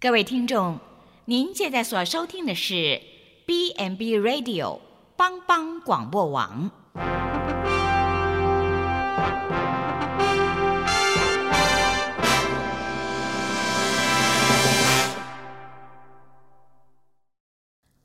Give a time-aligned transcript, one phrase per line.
[0.00, 0.78] 各位听众，
[1.24, 3.02] 您现在所收听的是
[3.44, 4.78] B n B Radio
[5.16, 6.70] 帮帮广播网。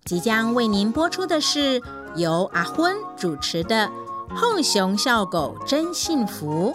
[0.04, 1.80] 即将为您播出的是
[2.16, 3.88] 由阿昏主持的
[4.36, 6.74] 《后熊笑狗真幸福》。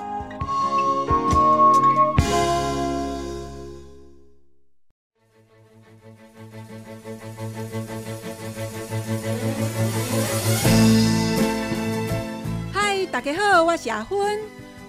[13.78, 14.40] 家好，我是阿昏，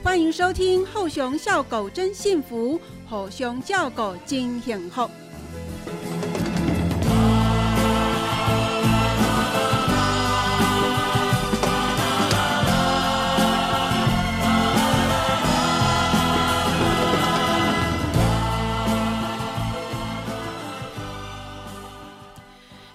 [0.03, 5.09] 欢迎收听《后熊笑狗真幸福》，后熊叫狗真幸福。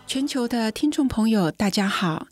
[0.07, 2.29] 全球的听众朋友，大家好，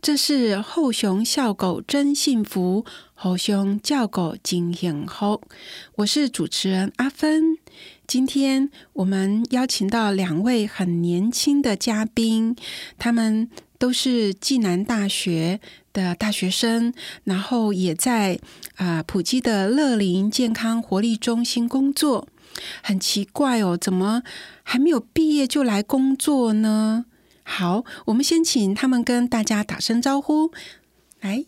[0.00, 2.86] 这是后熊笑狗真幸福，
[3.18, 5.40] 后熊叫狗真幸福。
[5.94, 7.56] 我是主持人阿芬。
[8.06, 12.54] 今天我们邀请到两位很年轻的嘉宾，
[12.98, 15.60] 他们都是暨南大学
[15.94, 16.92] 的大学生，
[17.24, 18.38] 然后也在
[18.74, 22.28] 啊、普吉的乐龄健康活力中心工作。
[22.82, 24.22] 很奇怪哦，怎么
[24.62, 27.06] 还没有毕业就来工作呢？
[27.42, 30.52] 好，我们先请他们跟大家打声招呼。
[31.20, 31.46] 来，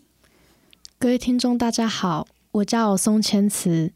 [1.01, 3.93] 各位听众，大家好，我叫宋千慈。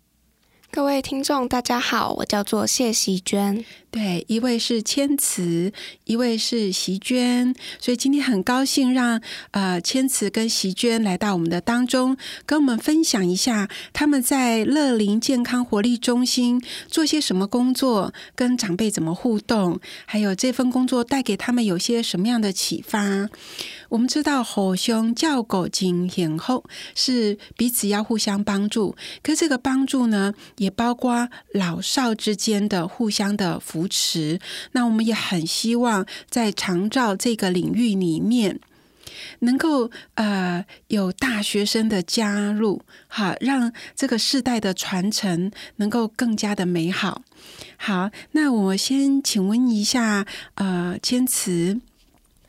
[0.72, 3.66] 各位听众，大家好，我叫做谢喜娟。
[3.94, 5.72] 对，一位是千慈，
[6.06, 23.30] 一位是席娟，所以今天很高兴让呃千慈跟席娟来到我们的当中，跟我们分享一下他们在乐龄健康活力中心做些什么工作，跟长辈怎么互动，还有这份工作带给他们有些什么样的启发。
[23.90, 26.64] 我们知道吼凶叫狗精很后
[26.96, 34.40] 是彼此要互相帮助，可这个帮助呢，也包括老少之间的互相的扶持。
[34.74, 38.60] 那我们也很希望在长照这个领域里面。
[39.40, 47.22] 能够呃有大学生的加入，好让这个世代的传承能够更加的美好。
[47.78, 51.80] 好，那我先请问一下，呃，千慈，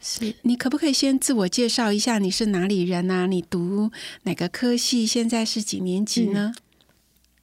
[0.01, 3.27] 是你可不可以先自我介绍一下你是哪里人啊？
[3.27, 3.91] 你读
[4.23, 5.07] 哪个科系？
[5.07, 6.55] 现在是几年级呢？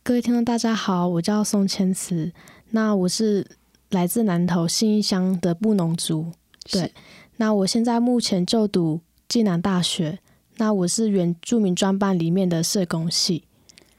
[0.03, 2.31] 各位听众，大家好，我叫宋千慈。
[2.71, 3.45] 那我是
[3.91, 6.31] 来自南投信义乡的布农族。
[6.71, 6.93] 对，
[7.37, 10.19] 那我现在目前就读暨南大学。
[10.57, 13.45] 那我是原住民专班里面的社工系，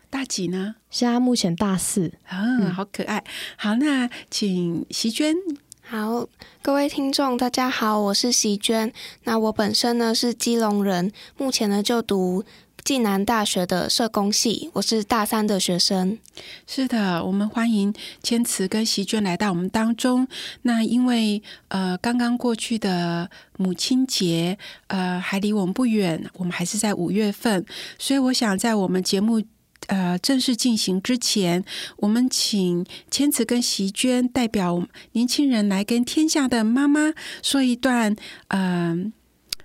[0.09, 0.77] 大几呢？
[0.91, 2.13] 现在目前大四。
[2.27, 3.23] 啊，好可爱。
[3.57, 5.35] 好，那请席娟。
[5.81, 6.27] 好，
[6.63, 8.93] 各位听众，大家好，我是席娟。
[9.25, 12.45] 那我本身呢是基隆人，目前呢就读
[12.85, 16.19] 暨南大学的社工系，我是大三的学生。
[16.67, 20.27] 是的，我们欢迎千慈跟席娟来到我们当中。
[20.63, 27.65] 那因为呃，刚刚过去的母亲节，呃，还离我们不远，我们还是在五月份，
[27.99, 29.43] 所以我想在我们节目。
[29.89, 31.65] 呃，正式进行之前，
[31.97, 38.15] 我们请千慈跟席娟代表年轻人来跟天下的妈妈说一段
[38.47, 38.97] 呃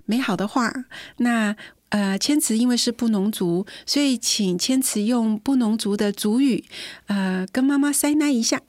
[0.06, 0.74] 美好的话。
[1.18, 1.56] 那
[1.90, 6.66] 呃，千慈因为是布农族，所以请千慈用布农族的族语，
[7.06, 8.62] 呃，跟妈妈塞奶一下。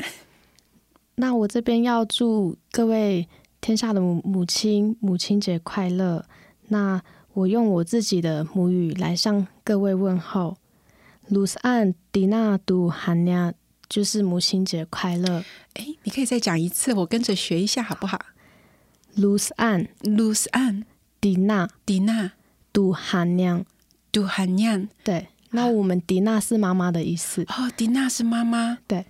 [1.17, 3.29] 那我这边要祝各位
[3.61, 6.25] 天下的母母亲母亲节快乐。
[6.69, 7.03] 那
[7.33, 10.57] 我用我自己的母语来向各位问候。
[11.29, 13.53] 卢斯安迪纳杜韩亚，
[13.89, 15.45] 就是母亲节快乐。
[15.75, 18.19] 哎，你可以再讲一次，我跟着学一下好不好
[19.15, 20.85] 卢斯安？Luz an
[21.21, 22.33] 迪娜迪娜
[22.79, 23.65] 杜含娘，
[24.13, 27.43] 杜汉娘对，那我们迪娜是妈妈的意思。
[27.49, 29.05] 哦，迪娜是妈妈，对，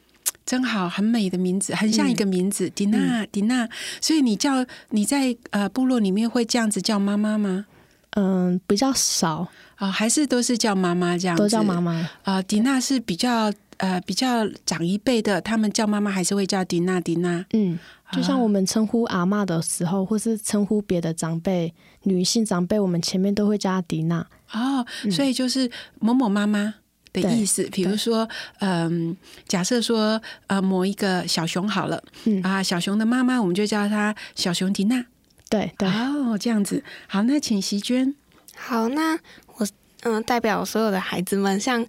[0.46, 3.68] 真好，很美的名字，很像一个名字，迪娜迪娜。
[4.00, 7.66] 所以你叫你在呃部落里面会这样子叫妈妈吗？
[8.12, 11.42] 嗯，比较少，啊、还是都是叫妈妈这样子？
[11.42, 12.08] 都叫妈妈。
[12.22, 17.44] 啊、迪娜是比较呃比较长一辈的，他们叫妈妈还是会叫迪娜迪娜。
[17.52, 17.78] 嗯，
[18.12, 24.26] 就像我们称呼阿妈的时候，或是称呼别的长辈、女性长辈，我们前面都会叫她迪娜。
[24.52, 26.74] 哦，所以就是某某妈妈
[27.12, 27.64] 的意思。
[27.70, 28.28] 比如说，
[28.60, 29.16] 嗯，
[29.46, 35.04] 假设说呃某一个小熊好了，嗯啊，小熊的妈妈我们就叫她小熊迪娜。
[35.50, 36.82] 对对，哦，这样子。
[37.06, 38.14] 好，那请席娟。
[38.54, 39.18] 好，那
[39.56, 39.66] 我
[40.02, 41.84] 嗯、代表所有的孩子们向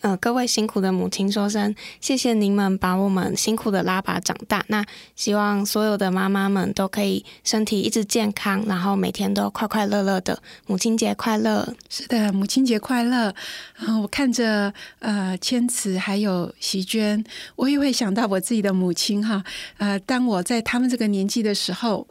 [0.00, 4.64] 呃，各位辛苦的母亲说声谢谢您们把我们辛苦的拉拔长大。
[4.68, 4.84] 那
[5.14, 10.40] 希望所有的妈妈们都可以身体一直健康，然后每天都快快乐乐的。
[10.66, 11.74] 母亲节快乐！
[11.88, 13.34] 是的，母亲节快乐。
[13.78, 17.24] 啊，我看着呃千慈还有席娟，
[17.56, 19.42] 我也会想到我自己的母亲哈。
[19.78, 22.06] 呃，当我在他们这个年纪的时候。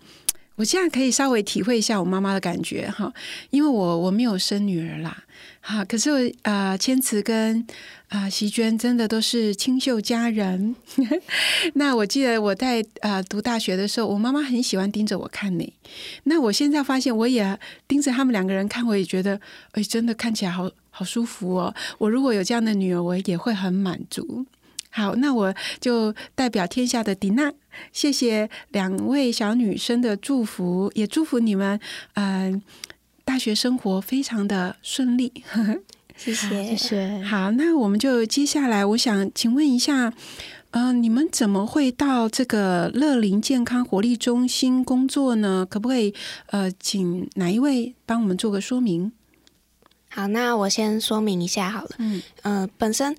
[0.57, 3.11] 我现在可以稍微体会一下我妈妈的感觉哈，
[3.49, 5.25] 因为我我没有生女儿啦，
[5.67, 7.65] 哈，可是啊，千慈跟
[8.09, 10.75] 啊席娟真的都是清秀佳人。
[11.73, 15.73] 那我记得我在啊读大学的时候，我妈妈很喜欢盯着我看呢。
[16.25, 19.41] 那我现在发现，我也盯着他们两个人看，我也觉得，
[19.71, 21.73] 哎，真的看起来好好舒服哦。
[21.97, 24.45] 我如果有这样的女儿，我也会很满足。
[24.91, 25.51] 好，那我
[25.81, 27.51] 就代表天下的迪娜，
[27.91, 31.79] 谢谢两位小女生的祝福，也祝福你们，
[32.13, 32.61] 嗯，
[33.25, 35.43] 大学生活非常的顺利。
[36.15, 37.21] 谢谢，谢谢。
[37.23, 40.13] 好，那我们就接下来，我想请问一下，
[40.71, 45.67] 嗯，你们怎么会到这个乐龄健康活力中心工作呢？
[45.69, 46.13] 可不可以，
[46.45, 49.11] 呃，请哪一位帮我们做个说明？
[50.07, 51.89] 好，那我先说明一下好了。
[51.97, 53.13] 嗯，呃，本身。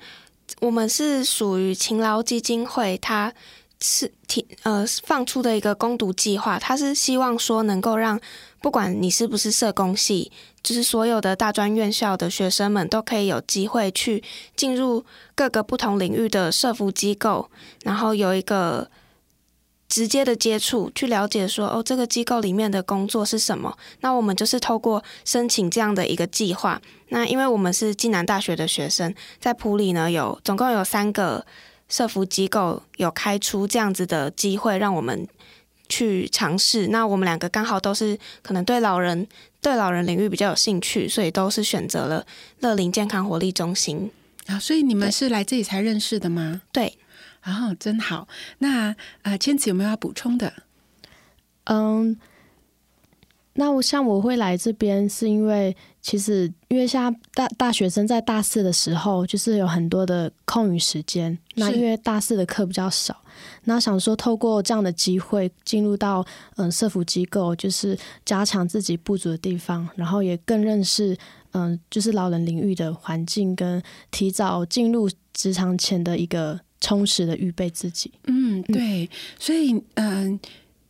[0.60, 3.34] 我们是属于勤劳基金会，它
[3.80, 8.18] 是提呃放出的一个攻读计划，它是希望说能够让
[8.66, 14.24] 不管你是不是社工系，就是所有的大专院校的学生们都可以有机会去
[14.56, 15.04] 进入
[15.36, 17.48] 各个不同领域的社服机构，
[17.84, 18.90] 然后有一个。
[19.88, 23.72] 直接的接触，去了解说哦，这个机构里面的工作是什么？
[24.00, 26.82] 那我们就是透过申请这样的一个计划。
[27.10, 31.46] 那因为我们是暨南大学的学生，在普里呢有总共有三个
[31.88, 35.28] 社服机构有开出这样子的机会，让我们
[35.88, 36.88] 去尝试。
[36.88, 39.26] 那我们两个刚好都是可能对老人
[39.60, 42.26] 对老人领域比较有兴趣，所以都是选择了
[42.60, 44.10] 乐龄健康活力中心
[44.46, 44.58] 啊。
[44.58, 46.62] 所以你们是来这里才认识的吗？
[46.72, 46.98] 对。
[47.44, 48.26] 哦，真好。
[48.58, 50.52] 那呃，千子有没有要补充的？
[51.62, 52.18] 嗯，
[53.52, 61.36] 那我像我会来这边，是因为其实因为像大大学生在大四的时候，就是有很多的空余时间。
[61.56, 63.20] 那因为大四的课比较少，
[63.64, 66.24] 那想说透过这样的机会进入到
[66.54, 71.18] 嗯社福机构，就是加强自己不足的地方，然后也更认识
[71.54, 73.82] 嗯就是老人领域的环境，跟
[74.12, 76.60] 提早进入职场前的一个。
[76.78, 78.12] 充实的预备自己。
[78.26, 79.08] 嗯，对，
[79.40, 80.38] 所以，嗯，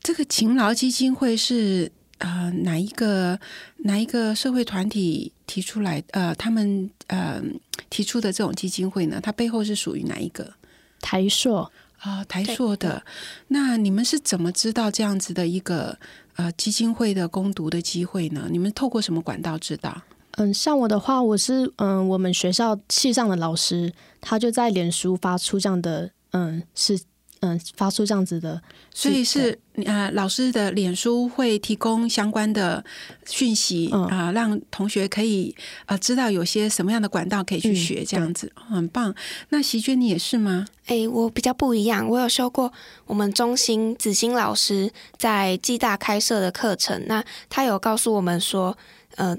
[0.02, 3.38] 这个勤劳基金会是呃哪一个
[3.78, 6.02] 哪一个社会团体提出来？
[6.12, 7.42] 呃，他们呃
[7.90, 9.20] 提出的这种基金会呢？
[9.22, 10.54] 它背后是属于哪一个？
[11.00, 13.04] 台硕啊，台硕的。
[13.48, 15.98] 那你们是怎么知道这样子的一个
[16.36, 18.48] 呃基金会的攻读的机会呢？
[18.50, 20.02] 你们透过什么管道知道？
[20.32, 26.98] 嗯，像我的话，我是嗯，我们学校系上的老师，他就在脸书发出这样的，嗯，是
[27.40, 28.60] 嗯，发出这样子的，
[28.92, 32.84] 所以是呃，老师的脸书会提供相关的
[33.26, 35.54] 讯息啊，让同学可以
[35.84, 39.14] 呃知道有些什么样的管道可以去学，这样子很棒。
[39.50, 40.66] 那席娟你也是吗？
[40.86, 42.72] 哎，我比较不一样，我有修过
[43.04, 48.76] 我们中心子欣老师在暨大开设的课程，那他有告诉我们说，
[49.16, 49.36] 呃。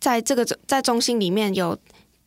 [0.00, 1.78] 在这个在中心里面有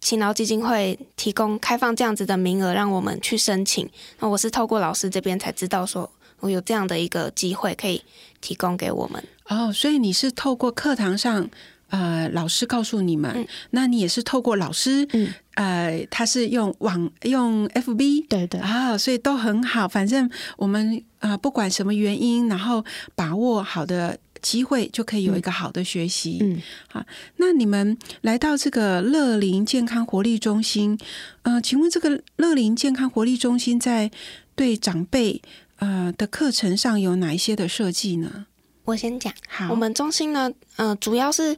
[0.07, 3.89] 勤劳基金会提供开放这样子的名额，让我们去申请。
[4.19, 6.09] 那我是透过老师这边才知道，说
[6.39, 8.02] 我有这样的一个机会可以
[8.40, 9.21] 提供给我们。
[9.49, 11.49] 哦，所以你是透过课堂上
[11.90, 19.90] 呃老师告诉你们，那你也是透过老师，嗯，呃，他是用网用 FB，对对啊，所以都很好。
[19.90, 24.18] 反正我们啊，不管什么原因，然后把握好的。
[24.41, 26.37] 机会就可以有一个好的学习。
[26.41, 27.06] 嗯，好，
[27.37, 30.97] 那你们来到这个乐龄健康活力中心，
[31.44, 34.11] 呃，请问这个乐龄健康活力中心在
[34.56, 35.41] 对长辈
[35.77, 38.47] 呃的课程上有哪一些的设计呢？
[38.85, 41.57] 我先讲，好，我们中心呢，呃，主要是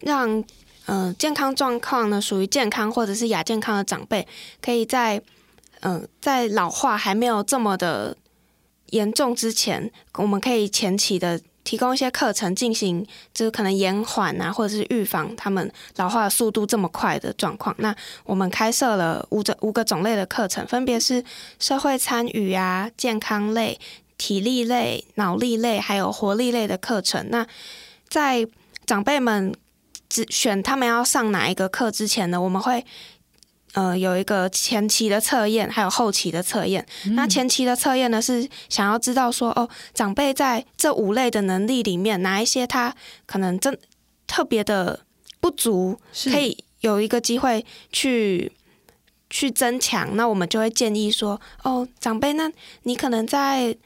[0.00, 0.44] 让
[0.86, 4.26] 呃健康状况呢属于健康或者是亚健康的长辈，
[4.60, 5.22] 可以在
[5.80, 8.16] 嗯在老化还没有这么的
[8.90, 11.40] 严重之前，我们可以前期的。
[11.64, 17.74] 提供一些课程进行，就是可能延缓啊，或者是预防他们老化速度这么快的状况。
[17.78, 17.94] 那
[18.24, 21.24] 我们开设了五种五个种类的课程，分别是
[21.58, 23.80] 社会参与啊、健康类、
[24.16, 27.28] 体力类、脑力类，还有活力类的课程。
[27.30, 27.46] 那
[28.08, 28.46] 在
[28.86, 29.54] 长辈们
[30.08, 32.84] 只选他们要上哪一个课之前呢，我们会。
[33.74, 36.86] 呃，有一个前期的测验，还有后期的测验。
[37.16, 42.94] 那前期的测验呢，是想要知道说，哦，长辈在这五类的能力里面，哪一些他
[43.26, 43.76] 可能真
[44.28, 45.00] 特别的
[45.40, 48.52] 不足，可以有一个机会去
[49.28, 52.48] 去增强，那我们就会建议说，哦，长辈，那
[52.84, 53.76] 你可能在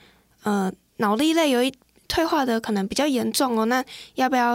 [0.42, 1.72] 呃脑力类有一
[2.06, 3.82] 退化的可能比较严重哦，那
[4.16, 4.54] 要不要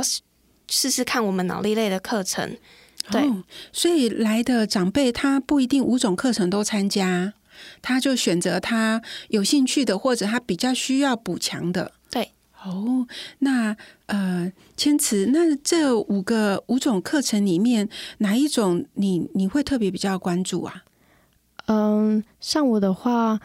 [0.69, 2.55] 试试看我们脑力类的课程？
[3.11, 3.29] 对，
[3.71, 7.33] 所以来的长辈他不一定五种课程都参加，
[7.81, 11.91] 他就选择他有兴趣的或者他比较需要补强的。
[12.09, 12.31] 对，
[12.63, 13.05] 哦，
[13.39, 20.83] 那呃，千慈，那这五个五种课程里面，哪一种你你会特别比较关注啊？
[21.65, 23.39] 嗯，像我的话，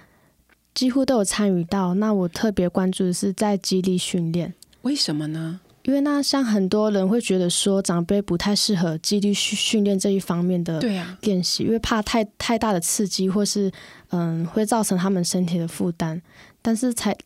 [0.75, 1.95] 几乎都有参与到。
[1.95, 5.61] 那我特别关注的是在激励训练，为什么呢？
[5.89, 10.79] 因为那像很多人会觉得说，长辈不太适合基地训训练这一方面的
[11.23, 13.73] 练习，因为怕太太大的刺激，或是
[14.11, 16.21] 嗯会造成他们身体的负担。
[16.61, 17.17] 但是才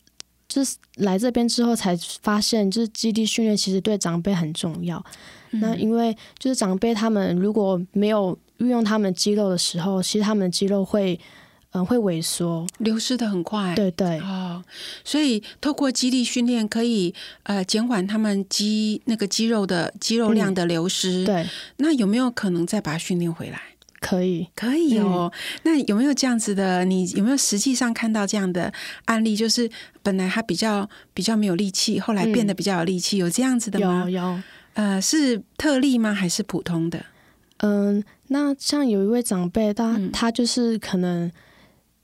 [0.47, 5.05] 就是来这边之后才发现，就是基地训练其实对长辈很重要。
[5.51, 11.19] 那因为就是长辈他们如果没有运用他们肌肉的时候，其实他们的肌肉会。
[11.75, 13.75] 嗯，会萎缩，流失的很快。
[13.75, 14.63] 对对哦，
[15.05, 17.15] 所以透过肌力训练，可以
[17.45, 21.25] 呃减缓他们肌那个肌肉的肌肉量的流失。
[21.25, 21.49] 对，
[21.79, 23.59] 那有没有可能再把它训练回来？
[24.01, 25.33] 可以，可以哦。
[25.63, 26.85] 那有没有这样子的？
[26.85, 28.71] 你有没有实际上看到这样的
[29.07, 29.35] 案例？
[29.35, 29.71] 就是
[30.03, 34.03] 本来他比较比较没有力气，后来变得比较有力气，有这样子的吗？
[34.05, 34.41] 有有。
[34.75, 36.13] 呃，是特例吗？
[36.13, 37.07] 还是普通的？
[37.59, 41.33] 嗯，那像有一位长辈，他他就是可能。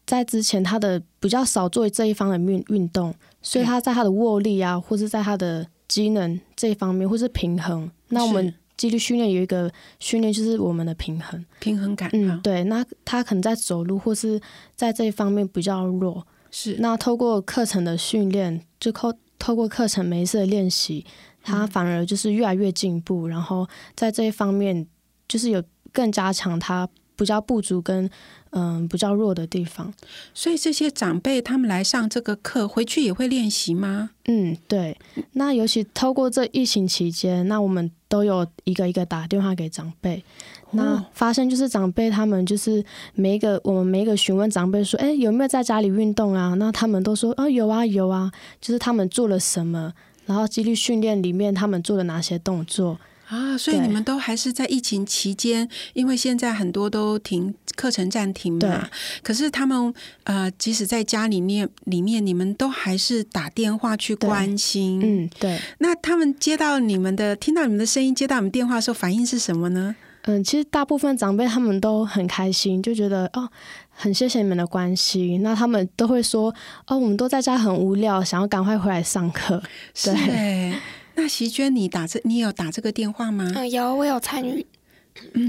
[0.08, 7.90] 在之前，他的比较少做这一方的运运动，所以他在他的握力啊，或是在他的机能这一方面，或是平衡。
[8.08, 12.08] 那我们肌力训练有一个训练，就是我们的平衡平衡感。
[12.14, 12.64] 嗯，对。
[12.64, 14.40] 那他可能在走路或是
[14.74, 16.26] 在这一方面比较弱。
[16.50, 16.76] 是。
[16.78, 21.04] 那透过课程的训练，就透透过课程每一次的练习，
[21.42, 23.28] 他反而就是越来越进步。
[23.28, 24.86] 然后在这一方面，
[25.28, 25.62] 就是有
[25.92, 26.88] 更加强他
[27.18, 28.08] 比较不足跟。
[28.52, 29.92] 嗯，比较弱的地方，
[30.32, 34.08] 所以这些长辈他们来上这个课，回去也会练习吗？
[34.24, 34.96] 嗯，对。
[35.32, 40.24] 那尤其透过这疫情期间，那我们都有一个一个打电话给长辈，
[40.70, 42.82] 那发现就是长辈他们就是
[43.12, 46.54] 每一个我们每一个询问长辈说，哎，有没有在家里运动啊？
[46.54, 48.32] 那他们都说啊，有啊，有啊，
[48.62, 49.92] 就是他们做了什么，
[50.24, 52.98] 然后激励训练里面他们做了哪些动作。
[53.28, 58.88] 啊，所以你们都还是在疫情期间，因为现在很多都停课程暂停嘛。
[59.22, 59.92] 可是他们
[60.24, 65.00] 呃，即使在家里面里面，你们都还是打电话去关心。
[65.02, 65.60] 嗯，对。
[65.78, 69.94] 那他们接到你们的，听到你们的声音，接到你们电话的时候，反应是什么呢？
[70.22, 73.46] 嗯，其实大部分长辈他们都很开心，就觉得哦，
[73.90, 75.42] 很谢谢你们的关心。
[75.42, 76.54] 那他们都会说
[76.86, 79.62] 哦，我们都在家很无聊，想要赶快回来上课。
[80.02, 80.74] 对。
[81.18, 83.50] 那席娟，你打这，你有打这个电话吗？
[83.56, 84.64] 嗯，有，我有参与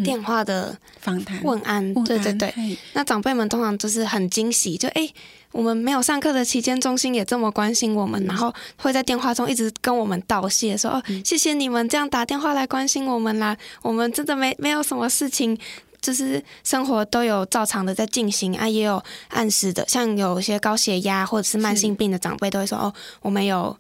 [0.04, 1.94] 电话的访谈问安。
[2.04, 5.08] 对对对，那长辈们通常就是很惊喜，就哎，
[5.52, 15.56] 我们没有上课的期间，中心也这么关心我们，然后会在电话中一直跟我们道谢，说哦，谢谢你们这样打电话来关心我们啦，我们真的没没有什么事情，
[16.02, 23.78] 就是生活都有照常的在进行啊，也有按时的，像有些高血压或者是慢性病的长辈都会说哦，我们有。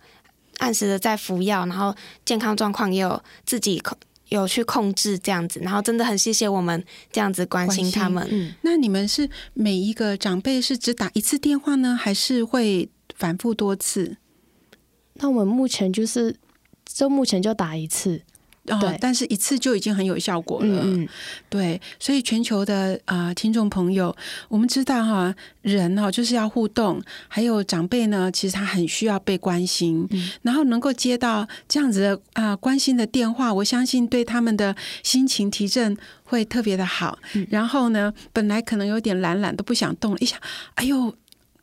[0.59, 3.97] 按时的在服药，然后健康状况也有自己控
[4.29, 8.25] 有去控制这样子，然后真的很谢谢我们这样子关心他们。
[8.29, 14.17] 嗯，那你们是每一个长辈是只打一次电话呢，还是会反复多次？
[15.15, 16.35] 那我们目前就是，
[16.85, 18.21] 就目前就打一次。
[18.79, 20.81] 对，但是一次就已经很有效果了。
[20.83, 21.07] 嗯，
[21.49, 24.15] 对，所以全球的啊听众朋友，
[24.47, 30.07] 我们知道哈，人哦就是要互动，还有长辈呢，其实他很需要被关心，
[30.41, 37.17] 然后能够接到这样子的啊关心的电话，我相信对他们的心情提振会特别的好。
[37.49, 40.39] 然后呢，本来可能有点懒懒都不想动了，一想，
[40.75, 41.15] 哎呦，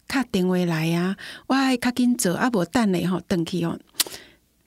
[0.09, 3.79] 卡电话来呀，我还卡紧走啊，无等嘞哈，等去哦。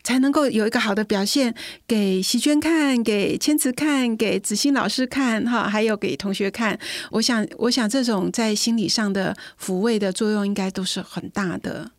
[0.09, 1.53] 才能够有一个好的表现，
[1.87, 6.79] 给席娟看，给千慈看，给子欣老师看，哈，还有给同学看。
[7.11, 11.91] 我想，我想这种在心理上的抚慰的作用，应该都是很大的。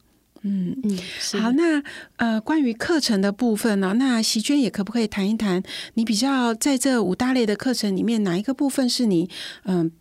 [0.43, 0.99] 嗯嗯，
[1.41, 1.81] 好，那
[2.17, 5.63] 呃，关于课程的部分呢，那席娟也可不可以谈一谈？
[5.95, 9.31] 你比较在这五大类的课程里面，哪一个部分是你
[9.63, 9.93] 嗯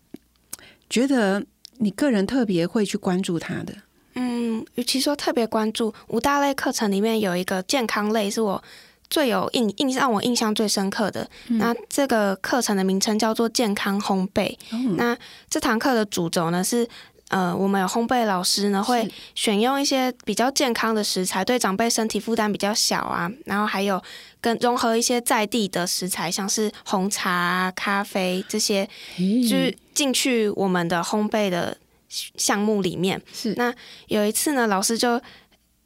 [0.89, 1.46] 觉得
[1.78, 3.75] 你个人特别会去关注它的？
[4.16, 8.62] 嗯，与其说特别关注五大类课程里面有一个健康类，是我
[9.10, 11.30] 最有印印让我印象最深刻的。
[11.48, 14.56] 那这个课程的名称叫做健康烘焙。
[14.98, 15.18] 那
[15.50, 16.88] 这堂课的主轴呢是
[17.30, 23.32] 呃，我们有烘焙老师呢，会选用一些比较健康的食材，对长辈身体负担比较小啊。
[23.46, 24.01] 然后还有
[24.42, 31.78] 跟融合一些在地的食材，像是红茶、咖啡这些，就是进去我们的烘焙的
[32.10, 33.22] 项目里面。
[33.32, 33.74] 是那
[34.08, 35.22] 有一次呢，老师就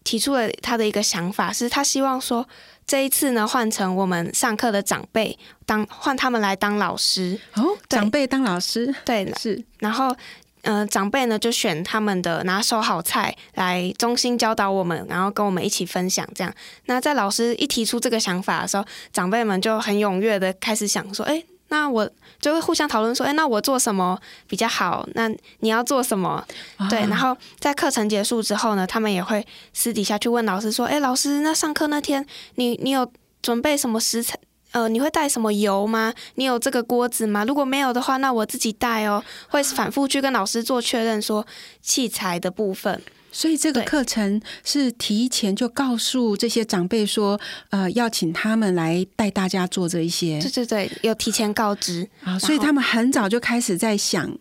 [0.03, 2.47] 提出了他的一个想法，是他希望说
[2.87, 10.15] 这一次呢，换成我们上课的长辈当换他们来当老师哦，长辈当老师，对，是，然后。
[10.63, 16.25] 呃，长辈呢就选他们的拿手好菜来中心教导我们，然后跟我们一起分享。
[16.33, 16.53] 这样，
[16.85, 22.07] 那在老师一提出这个想法的时候，长辈们就很踊跃的开始想说：“哎，那我
[22.39, 24.15] 就会互相讨论说：‘哎，那我做什么
[24.47, 25.03] 比较好？
[25.15, 25.27] 那
[25.61, 26.45] 你要做什么？’
[26.87, 26.99] 对。
[27.07, 32.23] 然后在课程结束之后呢，他们也会私底下去问老师说：‘哎，老师，那上课那天
[32.55, 33.11] 你你有
[33.41, 34.37] 准备什么食材？’
[34.73, 36.13] 呃，你会带什么油吗？
[36.35, 37.43] 你有这个锅子吗？
[37.43, 39.23] 如果没有的话，那我自己带哦。
[39.49, 41.45] 会反复去跟老师做确认，说
[41.81, 43.01] 器材的部分。
[43.33, 47.37] 所以这个课程是提前就告诉这些长辈说，
[47.71, 50.39] 呃，要请他们来带大家做这一些。
[50.39, 54.31] 对对对，有提前告知啊，所以他们很早就开始在想，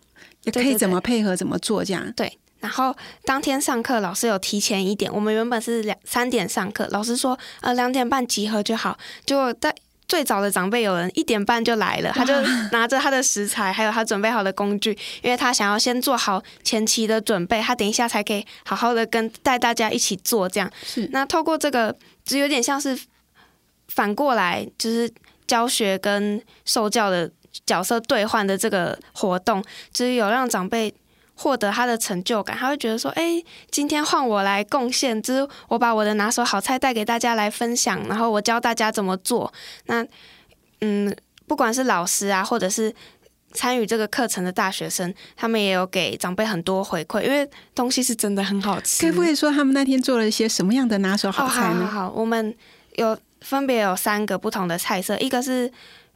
[0.53, 2.13] 可以怎么配合，怎么做这样。
[2.15, 2.95] 对，然后
[3.25, 9.75] 当天上课，老师有提前一点，我们原本是两三点上课，老师说呃两点半集合就好，就在。
[10.07, 12.33] 最早的长辈有人一点半就来了，他就
[12.71, 14.91] 拿着他的食材，还有他准备好的工具，
[15.21, 20.47] 因为他想要先做好前期的准备，他等一下才可以好好的跟带大家一起做。
[20.47, 21.95] 这样是那透过这个，
[22.25, 22.99] 就有点像是
[23.87, 25.11] 反过来，就是
[25.47, 27.31] 教学跟受教的
[27.65, 30.93] 角色兑换的这个活动，就是有让长辈。
[31.43, 39.51] 获得他的成就感，他会觉得说：“哎，今天换我来贡献，就是我把我的拿手好菜带给大家来分享，然后我教大家怎么做。
[39.87, 40.07] 那，
[40.79, 41.13] 嗯，
[41.45, 42.95] 不管是老师啊，或者是
[43.51, 47.45] 参与这个课程的大学生，他们也有给长辈很多回馈，因为
[47.75, 49.05] 东西是真的很好吃。
[49.05, 51.85] 可不可以说他们那天做了一些什么样的拿手好菜呢？
[51.85, 52.55] 好，我们
[52.95, 55.69] 有分别有三个不同的菜色，一个是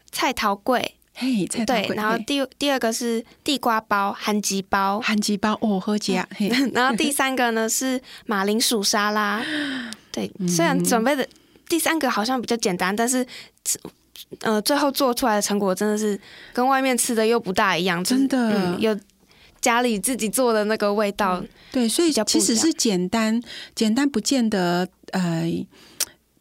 [0.10, 0.94] 菜桃桂。
[1.20, 6.28] 嘿，对，然后第第二个是地瓜包、韩吉包、韩吉包哦，喝吉啊。
[6.74, 9.44] 然后第三个呢是马铃薯沙拉。
[10.14, 11.28] 对，虽然准备的
[11.68, 13.26] 第三个好像比较简单，但是
[14.42, 16.20] 呃，最后做出来的成果真的是
[16.54, 18.96] 跟外面吃的又不大一样，真的有
[19.60, 21.44] 家里自己做的那个味道。
[21.72, 23.42] 对，所以其实是简单，
[23.74, 25.52] 简单不见得呃，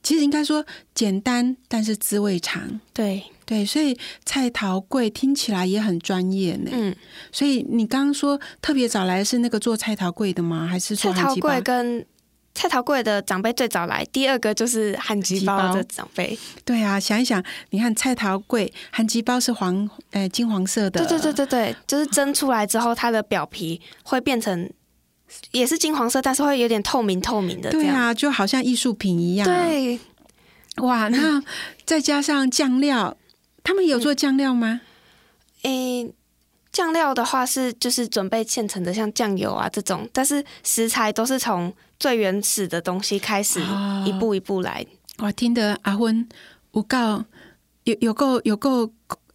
[0.03, 2.79] 其实应该说简单，但是滋味长。
[2.93, 3.25] 对。
[3.47, 6.71] 对，所以菜桃贵听起来也很专业呢。
[6.73, 6.95] 嗯，
[7.31, 10.67] 所以你刚刚说特别早来是那个做菜桃贵的吗？
[10.67, 12.05] 还是菜桃贵跟
[12.55, 16.37] 菜桃贵的长辈最早来，第二个就是韩吉包的长辈。
[16.65, 24.69] 对啊，想一想，你看菜桃贵韩吉包是黄呃金黄色的，对对对对对，就是蒸出来之后，它的表皮会变成
[25.53, 27.71] 也是金黄色，但是会有点透明透明的。
[27.71, 29.47] 对啊，就好像艺术品一样。
[29.47, 30.01] 对，
[30.79, 31.41] 哇，那
[31.85, 33.17] 再加上酱料。
[33.67, 34.81] 他们有做酱料吗？
[35.63, 36.09] 诶，
[36.71, 43.61] 酱料的话是就是准备现成的，像酱油啊这种，但是食材都是从最原始的东西开始，
[44.07, 44.87] 一步一步来。
[45.19, 46.29] 我听得阿昏
[46.71, 47.25] 我告
[47.83, 48.89] 有有够有够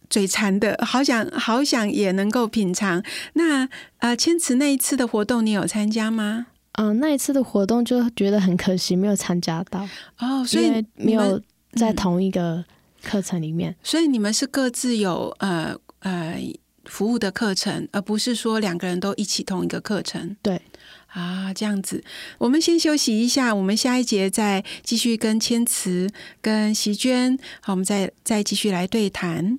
[0.08, 3.02] 嘴馋的，好想好想也能够品尝。
[3.34, 3.68] 那
[3.98, 6.46] 呃，千慈那一次的活动，你有参加吗？
[6.78, 9.86] 嗯，那一次的活动就觉得很可惜，没有参加到
[10.18, 11.38] 哦，所以没有
[11.74, 12.64] 在同一个。
[13.02, 16.40] 课程里面，所以你们是各自有呃呃
[16.84, 20.36] 服务的课程，而不是说两个人都一起同一个课程。
[20.42, 20.60] 对
[21.08, 22.02] 啊，这样子，
[22.38, 26.08] 我们先休息一下，我们下一节再继续跟千慈、
[26.40, 29.58] 跟席娟，好，我们再再继续来对谈。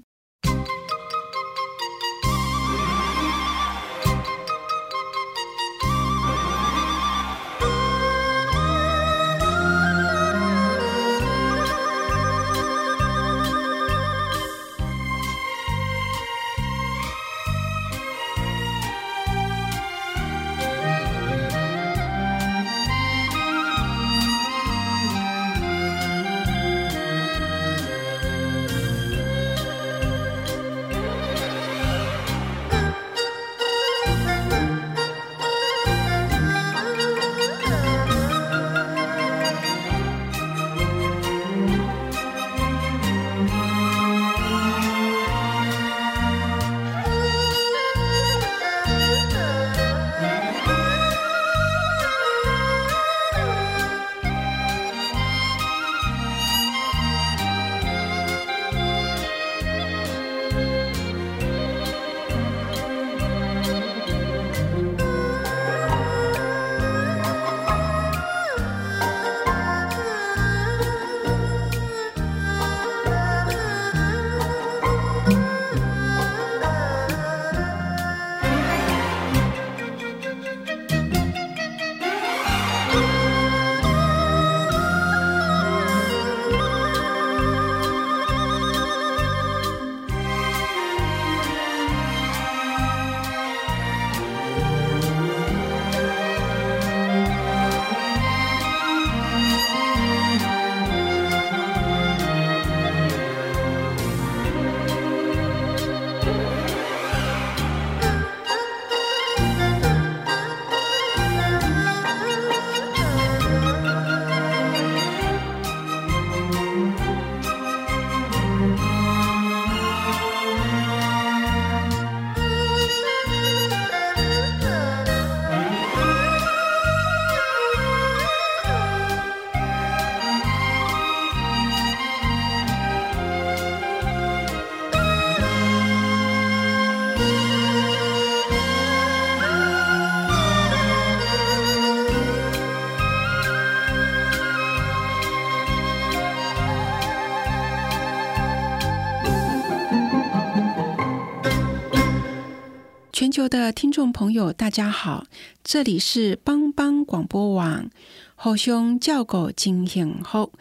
[153.44, 155.26] 球的听众朋友，大家好，
[155.66, 157.90] 这里是帮帮广播网。
[158.36, 160.54] 后熊叫狗惊幸后，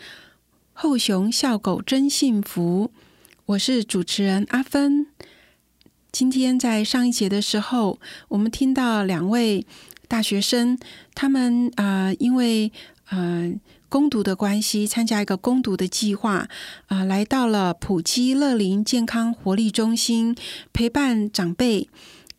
[0.73, 2.91] 后熊笑狗真幸福。
[3.47, 5.07] 我是主持人阿芬。
[6.11, 9.65] 今天在上一节的时候，我们听到两位
[10.09, 10.77] 大学生，
[11.15, 12.73] 他们啊，因为
[13.11, 13.55] 呃。
[13.93, 16.49] 攻读的关系，参加一个攻读的计划
[16.87, 20.35] 啊，来到了普基乐林健康活力中心，
[20.73, 21.91] 陪伴长辈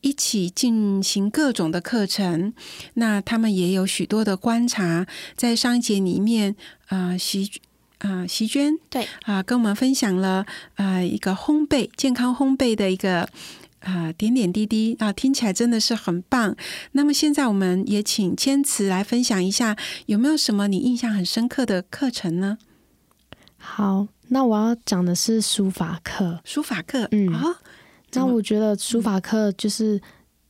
[0.03, 2.53] 一起进行各种的课程。
[2.93, 6.55] 那他们也有许多的观察，在上一节里面
[6.89, 7.49] 啊，习
[7.97, 13.27] 啊席娟对啊，跟我们分享了啊一个烘焙健康烘焙的一个。
[13.85, 16.55] 啊，点点滴滴啊，听起来真的是很棒。
[16.93, 22.57] 那么现在我们也请千慈来分享一下，有没有什么你印象很深刻的课程呢？
[23.57, 26.39] 好，那我要讲的是书法课。
[26.45, 27.59] 书法课，嗯啊，
[28.13, 30.01] 那我觉得书法课就是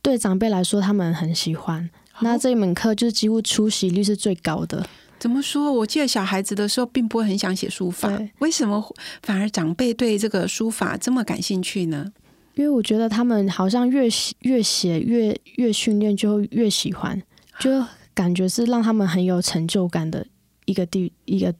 [0.02, 1.88] 对长辈来说，他们很喜欢。
[2.20, 4.86] 那这一门课就是几乎出席率是最高的。
[5.18, 5.72] 怎么说？
[5.72, 12.12] 我记得小孩子的时候，并不会很想写书法，对为什么反而长辈对这个书法这么感兴趣呢？
[12.54, 17.20] 因为我觉得他们好像越写越写越越训练就越喜欢，
[17.58, 20.24] 就感觉是让他们很有成就感的
[20.66, 21.52] 一个地一个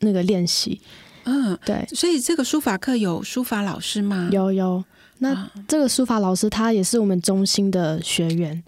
[0.00, 0.80] 那个练习。
[1.24, 4.28] 嗯，对，所以这个书法课有书法老师吗？
[4.32, 4.84] 有有。
[5.18, 8.62] 那啊这个书法老师他也是我们中心的学员。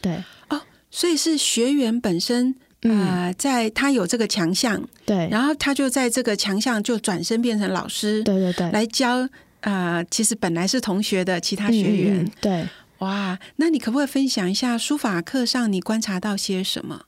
[0.00, 9.28] 对哦所以是学员本身嗯呃，在他有这个强项，对然后他就在这个强项就转身变成老师，对对对，来教
[9.60, 12.30] 呃，其实本来是同学的其他学员。
[12.40, 12.66] 对。
[12.98, 17.02] 哇，那你可不可以分享一下书法课上你观察到些什么？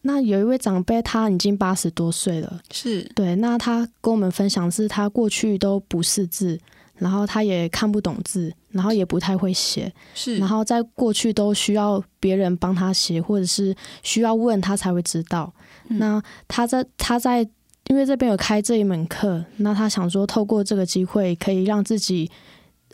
[0.00, 6.58] 那有一位长辈，他已经八十多岁了，是对，那他跟我们分享是他过去都不识字，
[6.98, 15.52] 然后他也看不懂字，然后也不太会写，是，然后在过去都需要别人帮他写，或者是需要问他才会知道。
[15.88, 17.46] 嗯那他在他在
[17.88, 22.30] 因为这边有开这一门课，那他想说透过这个机会可以让自己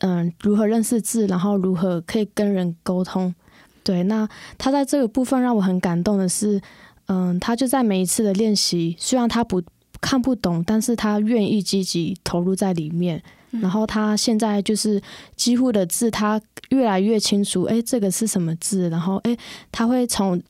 [0.00, 3.34] 嗯如何认识字，然后如何可以跟人沟通。
[3.82, 6.60] 对，那他在这个部分让我很感动的是，
[7.06, 9.62] 嗯，他就在每一次的练习，虽然他不
[10.00, 13.22] 看不懂，但是他愿意积极投入在里面。
[13.60, 15.00] 然后他现在就是
[15.36, 18.88] 几乎的字，他越来越清楚，哎，这个是什么字？
[18.88, 19.36] 然后，哎，
[19.70, 20.40] 他会从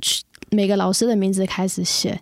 [0.51, 2.21] 每个老师的名字开始写。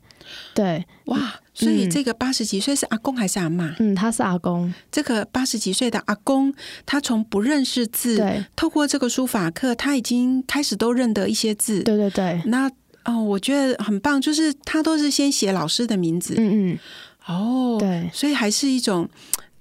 [0.54, 3.74] 对，哇，所以嗯这个八十几岁是阿公还是阿妈？
[3.80, 6.54] 嗯，他是阿公，这个八十几岁的阿公，
[6.86, 11.82] 他从不认识字，对，透过这个书法课，他已经开始都认得一些字。
[11.82, 12.70] 对对对，那
[13.04, 16.34] 哦，我觉得很棒，就是他都是先写老师的名字。
[16.38, 16.78] 嗯嗯，
[17.26, 19.08] 哦，对所以还是一种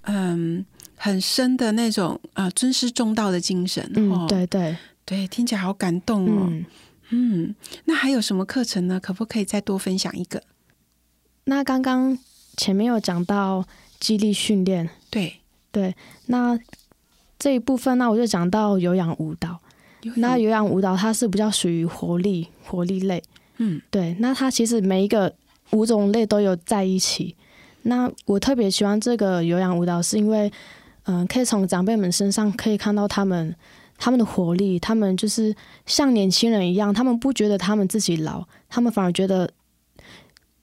[0.04, 0.64] 嗯
[1.02, 3.82] 很深的那种啊、呃尊师重道的精神。
[3.96, 6.48] 哦嗯，对对，对，听起来好感动哦。
[6.52, 6.66] 嗯。
[7.12, 9.00] 嗯，那还有什么课程呢？
[9.00, 10.44] 可不可以再多分享一个？
[11.46, 12.16] 那刚刚
[12.56, 13.66] 前面有讲到
[14.00, 15.38] 激励训练，对
[15.72, 15.96] 对，
[16.28, 16.60] 那
[17.40, 19.60] 这一部分，呢我就讲到有氧舞蹈。
[20.18, 23.24] 那有氧舞蹈它是比较属于活力活力类，
[23.58, 24.16] 嗯对。
[24.20, 25.34] 那它其实每一个
[25.72, 27.36] 舞种类都有在一起。
[27.82, 30.52] 那我特别喜欢这个有氧舞蹈，是因为
[31.12, 33.56] 嗯、可以从长辈们身上可以看到他们
[33.98, 39.50] 他们的活力，他们就是像年轻人一样，他们不觉得他们自己老，他们反而觉得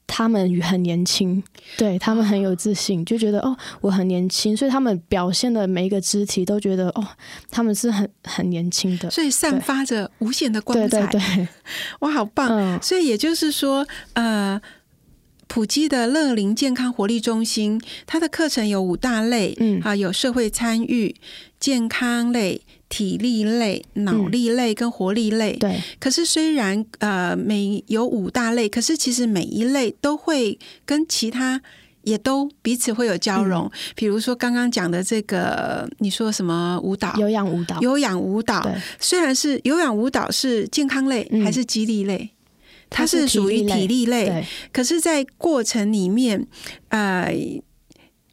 [0.07, 1.43] 他们很年轻，
[1.77, 7.05] 对他们很有自信，就觉得哦我很年轻，所以他们表现的每一个肢体都觉得哦
[7.51, 11.05] 他们是很很年轻的，所以散发着无限的光对彩。
[11.07, 11.47] 对对，
[11.99, 12.47] 哇，好棒！
[12.49, 14.59] 嗯所以也就是说，呃，
[15.47, 19.81] 普基的乐龄健康活力中心，它的课程有五大类，嗯。
[19.81, 21.15] 啊，有社会参与、
[21.59, 25.53] 健康类、体力类、脑力类跟活力类。
[25.53, 25.81] 对。
[25.99, 31.61] 可是虽然呃每有五大类，可是其实每一类都会跟其他。
[32.03, 37.13] 也都彼此会有交融，比如说刚刚讲的这个，你说什么舞蹈？
[37.17, 38.71] 有氧舞蹈，有氧舞蹈，对。
[38.97, 41.43] 虽然是有氧舞蹈是健康类嗯。
[41.43, 42.36] 还是激励类，它
[42.89, 46.47] 它是是属于体力类可是，在过程里面，
[46.89, 47.33] 呃，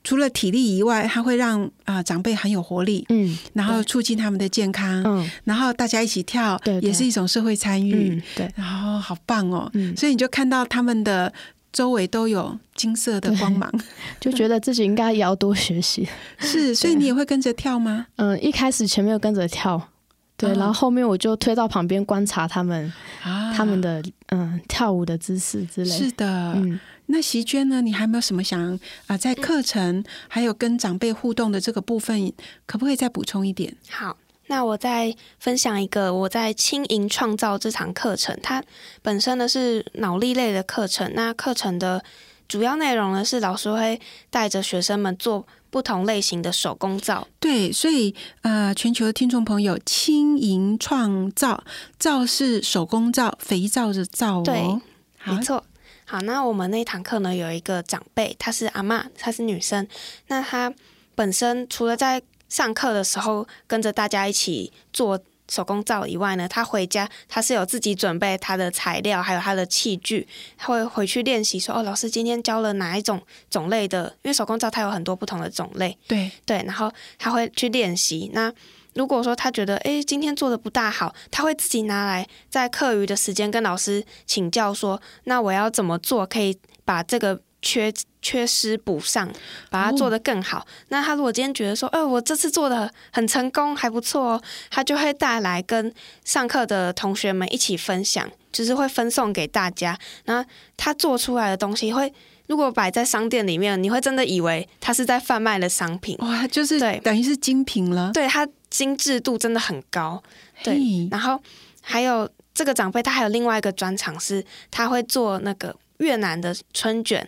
[0.03, 11.33] 除了体力以外，它会让啊、呃长辈很有活力，嗯然后促进他们的健康，嗯然后大家一起跳，对对也是一种社会参与，嗯对然后好棒哦，嗯，所以你就看到他们的
[11.73, 13.73] 周围都有金色的光芒，
[14.21, 16.07] 就觉得自己应该也要多学习。
[16.39, 18.07] 是，所以你也会跟着跳吗？
[18.17, 19.89] 嗯，一开始前面有跟着跳，
[20.37, 22.93] 对，哦然后后面我就推到旁边观察他们
[23.23, 25.91] 啊，他们的嗯跳舞的姿势之类。
[25.91, 27.81] 是的，嗯，那席娟呢？
[27.81, 32.33] 你还有没有什么想啊、在课程还有跟长辈互动的这个部分，
[32.67, 33.77] 可不可以再补充一点？
[33.89, 34.17] 好，
[34.49, 38.63] 那我再分享一个我在轻盈创造这堂课程，它
[39.03, 41.13] 本身呢是脑力类的课程。
[41.15, 42.03] 那课程的
[42.49, 47.27] 主要内容呢是老师会带着学生们做不同类型的手工皂。
[47.41, 51.65] 对，所以呃，全球的听众朋友，轻盈创造
[51.99, 54.43] 皂是手工皂，肥皂的皂哦。
[54.45, 54.81] 对，
[55.25, 55.65] 没错。
[56.05, 59.85] 好，那我们那堂课呢有一个长辈，她是阿妈，她是女生。
[60.29, 60.73] 那她
[61.17, 70.27] 本身除了在上课的时候跟着大家一起做手工皂以外呢，他回家他是有自己准备他的材料，还有他的器具，
[70.57, 74.07] 他会回去练习说：“哦，老师今天教了哪一种种类的？
[74.23, 78.31] 因为手工皂它有很多不同的种类。”对对，然后他会去练习。
[78.33, 78.53] 那
[78.95, 89.29] 如果说他觉得诶今天做的不大好，他会自己拿来在课余的时间跟老师请教说：“那我要怎么做可以把这个？”缺缺失补上，
[89.71, 90.67] 把它做得更好。
[90.89, 95.93] 那他如果今天觉得说，呃，我这次做的很成功，还不错哦，他就会带来跟
[96.25, 99.99] 上课的同学们一起分享，就是会分送给大家。
[100.27, 100.45] 那
[100.77, 102.13] 他做出来的东西，会
[102.47, 106.17] 如果摆在商店里面，你会真的以为他是在贩卖的商品。
[106.19, 108.13] 哇，就是对，等于是精品了。
[108.13, 110.23] 对，它精致度真的很高。
[110.63, 110.79] 对，
[111.11, 111.43] 然后
[111.81, 117.27] 还有这个长辈，他还有另外一个专长是，他会做那个越南的春卷。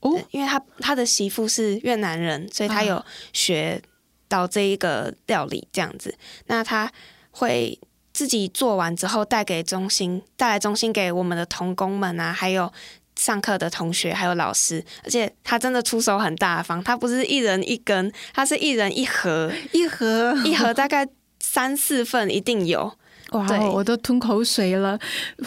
[0.00, 3.80] 哦，因为他他的媳妇是越南人，所以他有学
[4.28, 6.16] 到这一个料理这样子。
[6.46, 6.90] 那他
[7.30, 7.78] 会
[8.12, 12.72] 自己做完之后带给中心，带来中心给我们的童工们啊，还有
[13.16, 14.84] 上课的同学，还有老师。
[15.04, 21.06] 而且他真的出手很大方，他不是一人一根，他是一人一盒，一盒一盒大概
[21.40, 22.92] 三四份一定有。
[23.30, 24.98] 哇，我都吞口水了。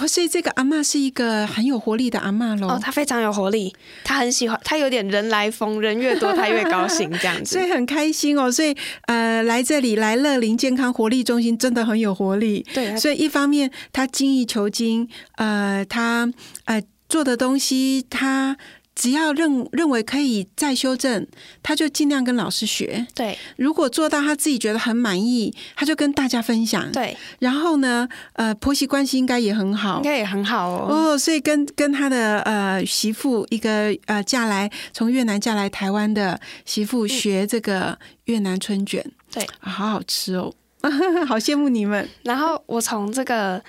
[0.07, 2.69] 所以这个阿妈是一个很有活力的阿妈喽。
[2.69, 7.53] 哦，她非常有活力，她很喜欢，她有点人来疯，人越多她越高兴这样子。
[7.57, 8.51] 所以很开心哦。
[8.51, 8.75] 所以
[9.07, 12.65] 呃，来这里来乐龄健康活力中心真的很有活力。
[12.73, 16.31] 对，所以一方面她精益求精，呃，她
[16.65, 18.57] 呃做的东西她。
[18.95, 21.25] 只要认认为可以再修正，
[21.61, 23.07] 他就尽量跟老师学。
[23.15, 26.91] 对，如果做到他自己觉得很满意，他就跟大家分享。
[26.91, 30.87] 对，然后呢，呃，婆媳关系应该也很好，应该也很好哦。
[30.89, 40.53] 哦，所以跟跟他的呃媳妇，一个呃嫁来从越南嫁来台湾的媳妇学这个越南春卷，对，好好吃哦，
[41.27, 42.07] 好羡慕你们。
[42.23, 43.63] 然后我从这个。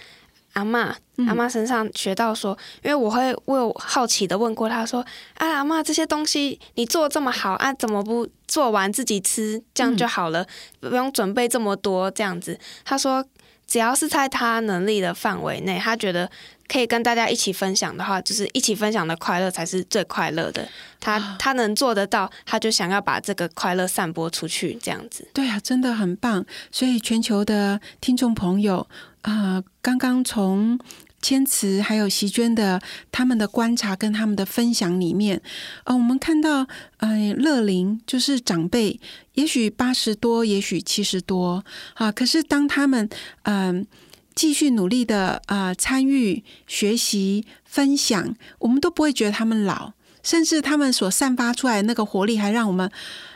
[0.54, 0.94] 阿妈，
[1.28, 5.00] 阿妈身上学到说，因为我会我好奇的问过他说
[5.38, 10.44] ：“啊，阿妈这些东西你做这么好啊，怎么不做完自己吃，这样就好了，
[10.80, 13.24] 不用准备这么多这样子？”他说
[13.64, 16.28] ：“只要是在他能力的范围内，他觉得
[16.66, 20.66] 可以跟大家一起分享的话，就是一起分享的快乐才是最快乐的。
[20.98, 25.28] 他他能做得到，他就想要把这个快乐散播出去，这样子。
[25.32, 26.44] 对啊，真的很棒。
[26.72, 28.88] 所以全球的听众朋友。
[29.24, 30.78] 啊，刚刚从
[31.24, 32.78] 千慈还有席娟的
[33.10, 35.40] 他们的观察跟他们的分享里面，
[35.84, 36.66] 呃，我们看到，
[36.98, 39.00] 呃，乐龄就是长辈，
[39.32, 43.08] 也许八十多，也许七十多，啊，可是当他们
[43.44, 43.86] 嗯
[44.34, 52.90] 继续努力的呃参与学习分享，我们都不会觉得他们老，甚至他们所散发出来的那个活力，还让我们。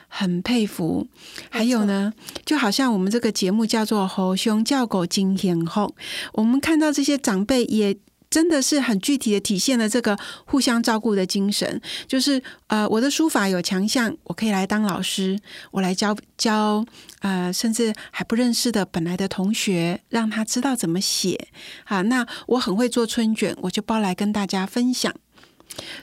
[0.08, 1.06] 很佩服，
[1.50, 2.12] 还有呢，
[2.44, 5.94] 就好像我们这个节目叫做“猴兄叫狗惊天后”，
[6.34, 7.96] 我们看到这些长辈也
[8.30, 11.80] 真的是很具体的体现了这个互相照顾的精神。
[12.06, 15.38] 就是呃，我的书法有强项，我可以来当老师，
[15.70, 16.84] 我来教教
[17.20, 21.48] 呃，甚至还不认识的本来的同学，让他知道怎么写。
[21.84, 25.14] 好，那我很会做春卷，我就包来跟大家分享。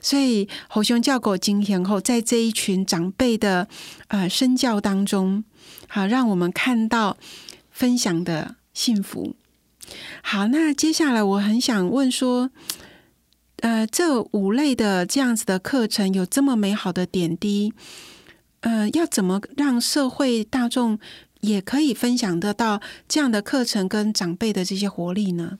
[0.01, 3.67] 所以，猴熊教狗今天后，在这一群长辈的
[4.07, 5.43] 呃身教当中，
[5.87, 7.17] 好，让我们看到
[7.71, 9.35] 分享的幸福。
[10.23, 12.49] 好，那接下来我很想问说，
[13.57, 17.73] 呃，这五类的这样子的课程有这么美好的点滴，
[18.61, 20.97] 呃，要怎么让社会大众
[21.41, 25.59] 也可以分享得到这样的课程跟长辈的这些活力呢？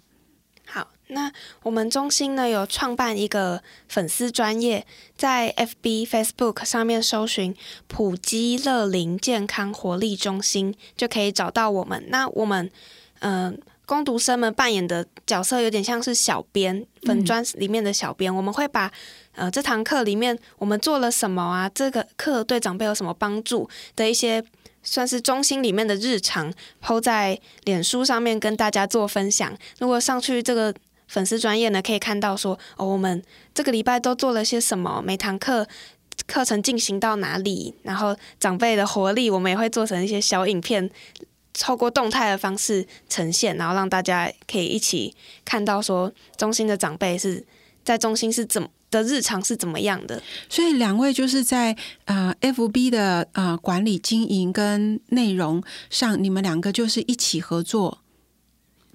[1.08, 7.56] 那我们中心呢有创办一个粉丝专业，在 FB、Facebook 上面搜寻
[7.88, 12.04] “普基乐龄健康活力中心”就可以找到我们。
[12.08, 12.70] 那我们
[13.20, 18.36] 嗯，攻读生们扮演的角色有点像是小编，粉专里面的小编。
[18.36, 18.91] 我们会把
[19.36, 24.44] 呃这堂课里面我们做了什么啊，这个课对长辈有什么帮助的一些。
[24.88, 29.52] 算是中心里面的日常，抛在脸书上面跟大家做分享。
[29.80, 30.72] 如果上去这个
[31.08, 35.68] 粉丝专业呢，可以看到说，哦，我们这个礼拜都做了些什么，每堂课
[36.28, 40.89] 课程进行到哪里，然后长辈的活力，我们也会做成一些小影片，
[41.54, 47.46] 透过动态的方式呈现，然后让大家可以一起看到说中心的长辈是
[47.84, 50.22] 在中心是怎么的日常是怎么样的。
[50.50, 58.00] 所以两位就是在呃 FB 的呃管理经营跟内容上，你们两个就是一起合作，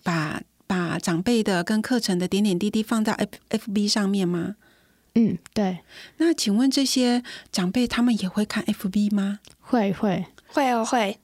[0.03, 4.54] 把把长辈的跟课程的点点滴滴放到 F FB 上面吗？
[5.16, 5.80] 嗯，对。
[6.18, 9.40] 那请问这些长辈他们也会看 FB 吗？
[9.59, 11.18] 会会会哦会，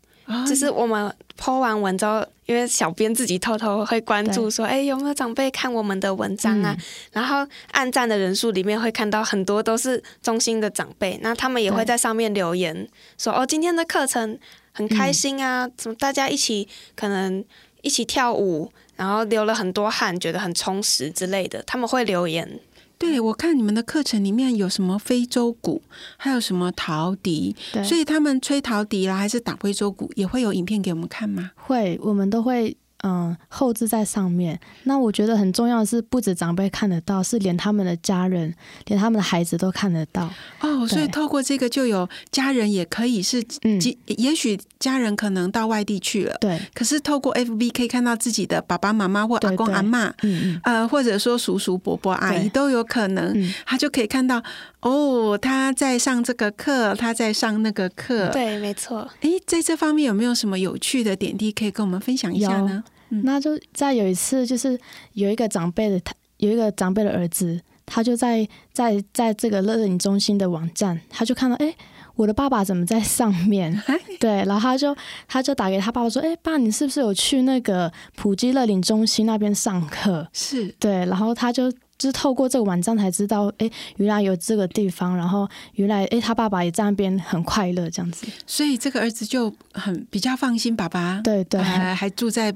[0.48, 6.76] 就是我们 po 完文之后，因为小编自己偷偷会关注说，哎，有没有长辈看我们的文章啊？
[7.12, 14.36] 然后按赞的人数里面会看到很多都是中心的长辈，那他们也会在上面留言说，哦，今天的课程
[14.72, 17.44] 很开心啊，怎么大家一起可能
[17.82, 22.58] 一起跳舞，然后流了很多汗，觉得很充实之类的，他们会留言。
[22.98, 25.82] 对，我看你们的课程里面有什么非洲鼓，
[26.16, 27.54] 还有什么陶笛，
[27.84, 31.50] 所以他们吹陶笛啦，还是打非洲鼓，也会有影片给我们看吗？
[31.56, 32.76] 会，我们都会。
[33.02, 34.58] 嗯，后置在上面。
[34.84, 38.52] 那我觉得很重要的是，不止长辈看得到，是连他们的家人、
[38.86, 40.30] 连他们的孩子都看得到。
[40.60, 46.60] 哦，所以透过这个，就有家人也可以是，嗯，也许家人可能到外地去了，对。
[46.74, 54.42] 可是透过 FB 可以看到自己的爸爸妈妈或阿公阿妈，嗯嗯，呃，或者说叔叔伯伯阿姨都有可能，他就可以看到
[54.86, 58.28] 哦，他在上这个课，他在上那个课。
[58.28, 59.08] 对，没错。
[59.20, 62.84] 哎，在这方面有没有什么有趣的点滴可以跟我们分享一下呢？
[63.24, 64.78] 那就在有一次，就是
[65.14, 71.74] 有一个长辈的他有一个长辈的儿子，他就在在在这个乐龄中心的网站，他就看到，哎，
[72.14, 73.82] 我的爸爸怎么在上面？
[74.20, 74.96] 对，然后他就
[75.26, 80.28] 他就打给他爸爸说，哎，爸，你是不是有去那个普吉乐龄中心那边上课？
[80.32, 81.72] 是对，然后他就。
[81.98, 90.76] 就是透过这个网站才知道，哎，原来有这个地方，然后原来，哎，他爸爸也在那边很快乐这样子，所以这个儿子就很比较放心。
[90.76, 92.54] 爸爸对对，还还住在，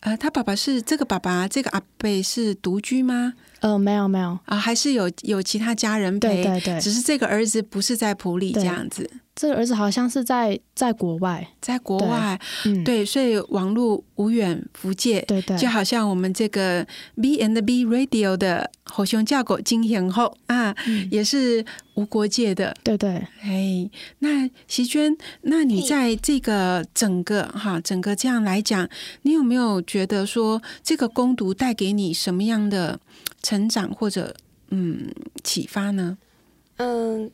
[0.00, 3.34] 呃，他爸爸是这个爸爸，这个阿贝是独居吗？
[3.60, 4.38] 呃，没有没有。
[4.46, 9.08] 啊，还是有有其他家人陪，对对，只是这个儿子不是在普里这样子。
[9.36, 12.38] 这个儿子好像是在在国外，在国外，
[12.84, 16.86] 对，所以网络无远弗届，对对，就好像我们这个
[17.18, 20.74] B and B Radio 的吼熊叫狗金贤后啊，
[21.10, 23.26] 也是无国界的，对对。
[23.40, 28.86] 哎，那席娟，那你在这个整个哈整个这样来讲，
[29.22, 33.00] 你有没有觉得说这个攻读带给你什么样的
[33.42, 34.34] 成长或者
[34.68, 36.18] 嗯启发呢？
[36.76, 37.30] 嗯。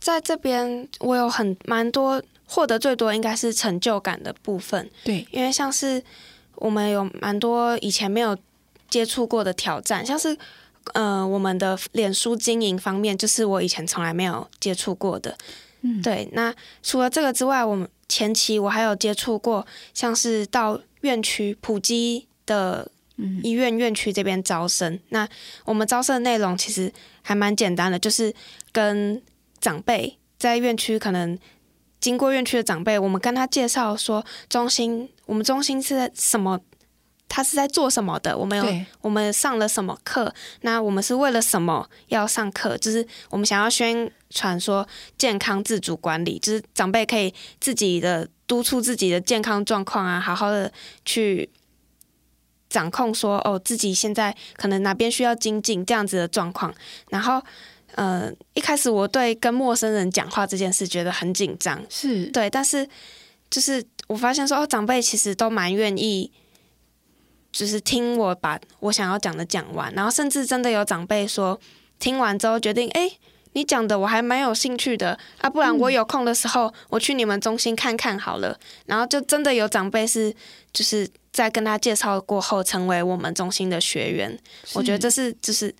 [0.00, 4.90] 在这边，我有很蛮多获得最多应该是成就感的部分。
[5.02, 6.02] 对，因为像是
[6.56, 8.36] 我们有蛮多以前没有
[8.90, 10.36] 接触过的挑战，像是
[10.92, 15.34] 呃我们的脸书经营方面，就是我以前从来没有接触过的。
[15.80, 16.28] 嗯，对。
[16.32, 22.90] 那除了这个之外，我们前期我还有接触过，像是到院区普及的
[23.42, 24.98] 医院院区这边招生。
[25.10, 25.28] 那
[25.64, 26.92] 我们招生的内容其实
[27.22, 28.34] 还蛮简单的，就是
[28.72, 29.22] 跟
[29.60, 31.38] 长辈在院区，可能
[32.00, 36.60] 经过院区的长辈，我们跟他介绍说，中心我们中心是在什么，
[37.28, 38.36] 他是在做什么的？
[38.36, 40.34] 我们有我们上了什么课？
[40.60, 42.76] 那我们是为了什么要上课？
[42.76, 44.86] 就是我们想要宣传说
[45.16, 50.70] 健康自主管理，就是长辈可以自己的督促自己的健康状况啊，好好的
[51.06, 51.48] 去
[52.74, 56.74] 掌控说哦，自己现在可能哪边需要精进这样子的状况，
[57.10, 57.40] 然后。
[57.96, 62.26] 呃，一开始我对跟陌生人讲话这件事觉得很紧张，是。
[62.32, 62.84] 对，但是
[63.48, 66.28] 就是我发现说，哦，长辈其实都蛮愿意，
[67.52, 71.56] 就是听我把我想要讲的讲完，然后甚至真的有长辈说，
[72.00, 73.08] 听完之后决定，哎，
[73.52, 75.16] 你讲的我还蛮有兴趣的。
[75.38, 80.34] 啊，不然我有空的时候我去你们中心看看好了，然后就真的有长辈是
[80.72, 84.38] 就是在跟他介绍过后成为我们中心的学员，
[84.72, 85.74] 我觉得这是就是。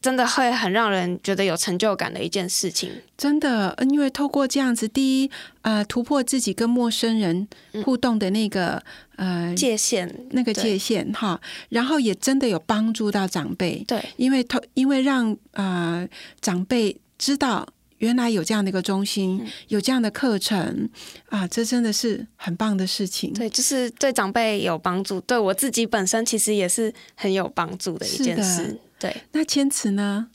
[0.00, 2.88] 真的会很让人觉得有成就感的一件事情。
[3.16, 5.30] 真的，因为透过这样子，第一，
[5.62, 7.48] 呃，突破自己跟陌生人
[7.84, 8.80] 互动的那个
[9.16, 13.84] 呃界限，那个界限哈，然后也真的有帮助到长辈。
[13.88, 16.06] 对，因为透，因为让啊
[16.40, 17.66] 长辈知道
[17.98, 20.88] 原来有这样的一个中心，有这样的课程
[21.28, 23.32] 啊，这真的是很棒的事情。
[23.32, 28.78] 对，就是对长辈有帮助，对我自己本身其实也是很有帮助的一件事。
[28.98, 30.28] 对，那千词呢？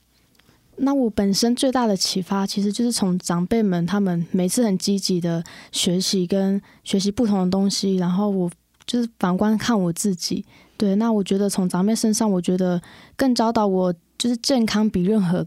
[0.78, 8.50] 那我本身最大的启发，其实就是从长辈们他们每次很积极的学习跟学习不同的东西，然后我
[8.88, 10.44] 就是反观看我自己。
[10.76, 12.82] 对，那我觉得从长辈身上，我觉得
[13.16, 15.46] 更教导我，就是健康比任何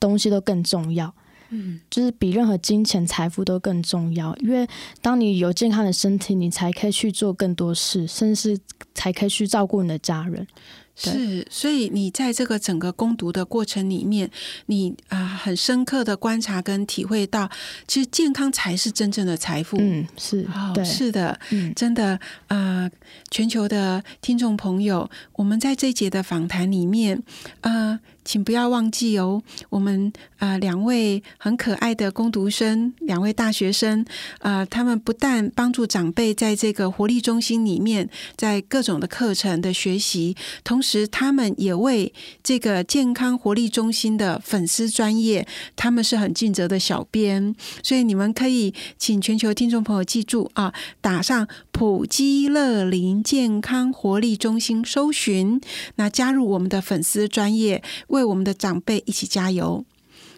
[0.00, 1.14] 东西都更重要。
[1.54, 4.34] 嗯，就是比任何金钱财富都更重要。
[4.36, 4.66] 因为
[5.02, 8.58] 当你有健康的身体，你才可以去做更多事，甚至
[8.94, 10.46] 才可以去照顾你的家人。
[10.94, 14.30] 是，所以你在这个整个攻读的过程里面，
[14.66, 17.50] 你啊很深刻的观察跟体会到，
[17.86, 19.78] 其实健康才是真正的财富。
[19.80, 22.90] 嗯，是，对，是的，嗯，真的啊，
[23.30, 27.22] 全球的听众朋友，我们在这一节的访谈里面，
[27.62, 28.00] 呃。
[28.24, 34.04] 请不要忘记哦，我们啊两位很可爱的攻读生，两位大学生
[34.38, 42.12] 啊，他们不但帮助长辈在这个活力中心里面，在各种的课程的学习，同时他们也为
[42.42, 45.46] 这个健康活力中心的粉丝专业，
[45.76, 55.60] 他们是很尽责的小编，所以你们可以请全球听众朋友记住啊，打上普基乐林健康活力中心搜寻，
[55.96, 57.82] 那加入我们的粉丝专业。
[58.12, 59.84] 为我们的长辈一起加油！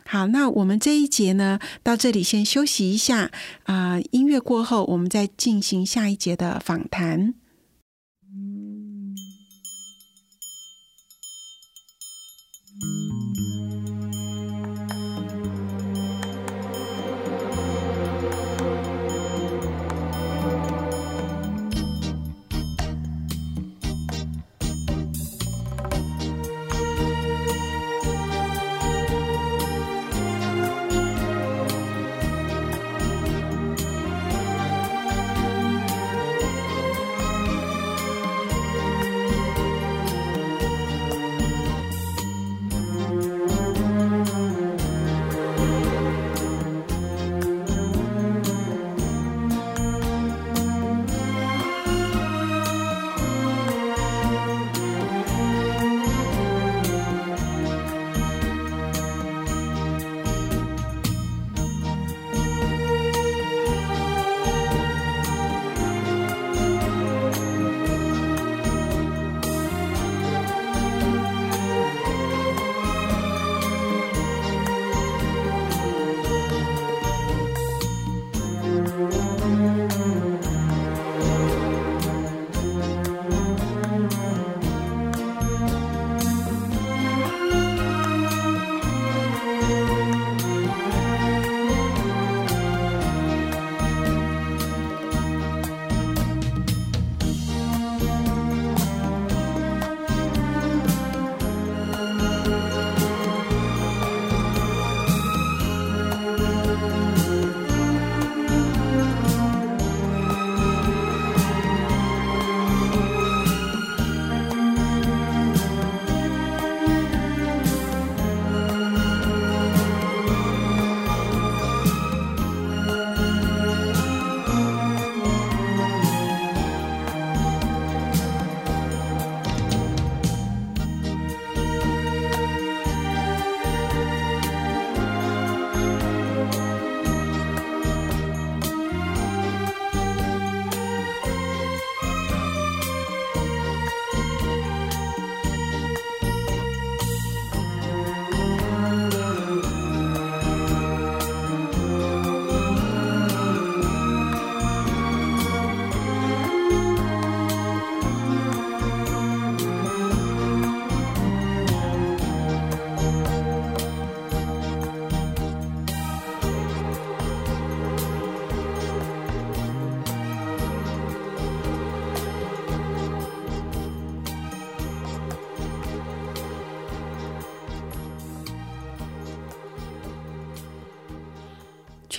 [0.07, 3.31] 好，那我们这一节呢，到这里先休息一下
[3.65, 3.99] 啊。
[4.11, 7.35] 音乐过后，我们再进行下一节的访谈。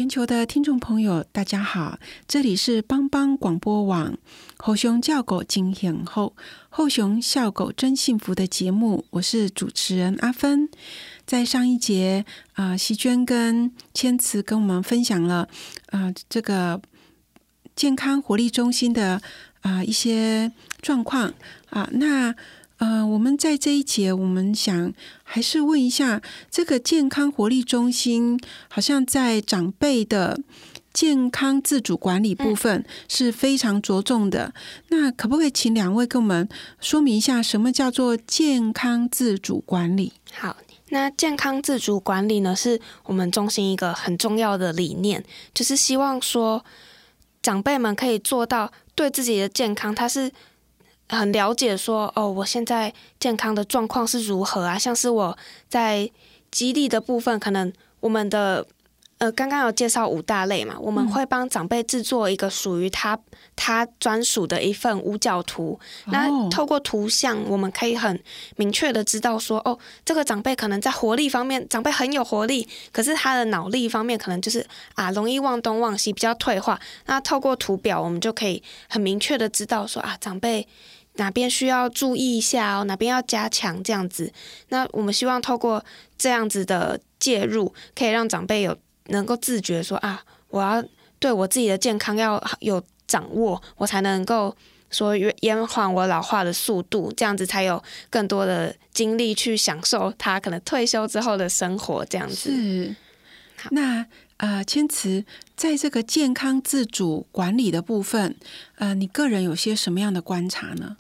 [0.05, 1.97] 全球的听众朋友，大家好，
[2.27, 4.15] 这里是帮帮广播网
[4.55, 6.35] 后熊叫狗惊险后
[6.69, 10.69] 后熊笑狗真幸福的节目，我是主持人阿芬。
[11.25, 15.49] 在上一节啊，席娟跟千慈跟我们分享了
[15.87, 16.79] 啊这个
[17.75, 19.19] 健康活力中心的
[19.61, 20.51] 啊一些
[20.83, 21.33] 状况
[21.71, 22.35] 啊，那。
[22.77, 26.21] 呃，我们在这一节，我们想还是问一下，
[26.51, 30.37] 这个健康活力中心好像在长辈的
[30.93, 34.53] 健康自主管理部分是非常着重的。
[34.89, 36.49] 那可不可以请两位跟我们
[36.81, 40.11] 说明一下，什么叫做健康自主管理？
[40.33, 40.57] 好，
[40.89, 45.23] 那健康自主管理呢，是我们中心一个很重要的理念，
[45.53, 46.65] 就是希望说
[47.41, 50.29] 长辈们可以做到对自己的健康，它是。
[51.09, 54.77] 很了解，说哦，我现在健康的状况是如何啊？
[54.77, 55.37] 像是我
[55.69, 56.09] 在
[56.51, 58.65] 激励的部分，可能我们的
[59.17, 63.17] 呃，刚刚有介绍五大类嘛，我们会帮长辈制作一个属于他
[63.55, 65.79] 他专属的一份五角图。
[66.07, 68.21] 那透过图像，我们可以很
[68.57, 76.77] 明确的知道说，哦，这个长辈可能在活力方面，长辈很有活力，可是他的脑力方面可能就是啊，容易忘东忘西，比较退化。
[77.05, 80.67] 那透过图表，我们就可以很明确的知道说啊，长辈
[81.15, 84.31] 哪边需要注意一下哦，哪边要加强这样子。
[84.69, 85.83] 那我们希望透过
[86.17, 88.77] 这样子的介入，可以让长辈有。
[89.09, 90.83] 能够自觉说啊，我要
[91.19, 94.57] 对我自己的健康要有掌握，我才能够
[94.89, 102.03] 说延缓我老化的速度，这样子才有更多的精力去享受他可能退休之后的生活。
[102.05, 102.95] 这样子是。
[103.69, 104.07] 那
[104.37, 105.23] 呃，千慈
[105.55, 108.35] 在这个健康自主管理的部分，
[108.77, 110.97] 呃，你个人有些什么样的观察呢？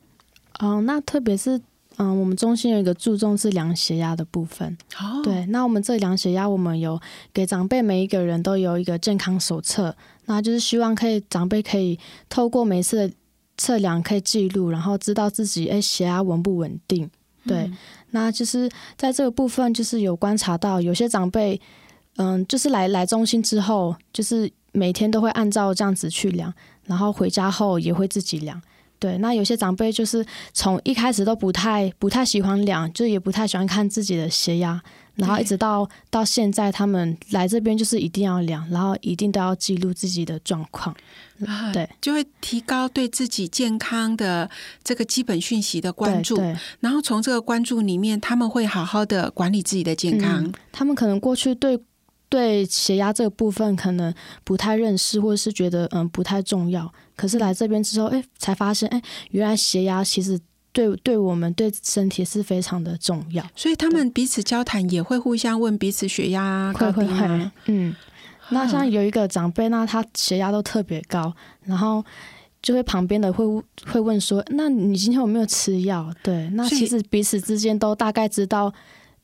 [0.59, 1.61] 哦，那特别是。
[1.97, 4.77] 嗯，我们中心有一个注重是量血压的部分。
[4.99, 6.99] 哦，对，那我们这量血压，我们有
[7.33, 9.95] 给长辈每一个人都有一个健康手册，
[10.25, 11.97] 那就是希望可以长辈可以
[12.27, 13.15] 透过每次的
[13.57, 17.09] 测量可以记录，然后知道自己哎血压稳不稳定。
[17.47, 17.71] 对，
[18.09, 21.61] 那就是在这个部分，就是有观察到有些长辈，
[22.17, 26.53] 嗯，就是来来中心之后，就是每天都会按照这样子去量，
[26.83, 28.61] 然后回家后也会自己量。
[28.99, 34.81] 对，那有些长辈就是从一开始都不太不太喜欢量，就也不太喜欢看自己的血压，
[35.15, 40.95] 然后一直到到现在，他们来这边就是一定要量，然后一定都要记录自己的状况，
[41.73, 44.49] 对，就会提高对自己健康的
[44.83, 46.37] 这个基本讯息的关注，
[46.79, 50.51] 然后从这个关注里面，他们会好好的管理自己的健康。
[50.71, 51.79] 他们可能过去对
[52.29, 54.13] 对血压这个部分可能
[54.43, 56.91] 不太认识，或者是觉得嗯不太重要。
[57.15, 59.01] 可是来这边之后，哎，才发现，哎，
[59.31, 60.39] 原来血压其实
[60.73, 63.45] 对对我们对身体是非常的重要。
[63.55, 67.51] 所以他们彼此交谈也会互相问彼此血压高低吗？
[67.67, 67.95] 嗯，
[68.49, 72.03] 那像有一个长辈，那他血压都特别高，然后
[72.61, 73.45] 就会旁边的会
[73.85, 78.73] 会问说：“那你今天有没有吃药？”对，那其实彼此之间都大概知道，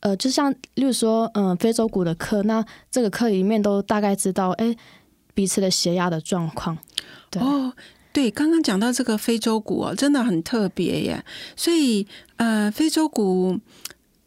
[0.01, 4.75] 呃，就像例如说，嗯，非洲鼓的课，那这个课里面都大概知道，哎，
[5.33, 6.77] 彼此的血压的状况。
[7.39, 7.73] 哦，
[8.11, 11.23] 对，刚刚讲到这个非洲鼓哦，真的很特别耶。
[11.55, 13.59] 所以，呃，非洲鼓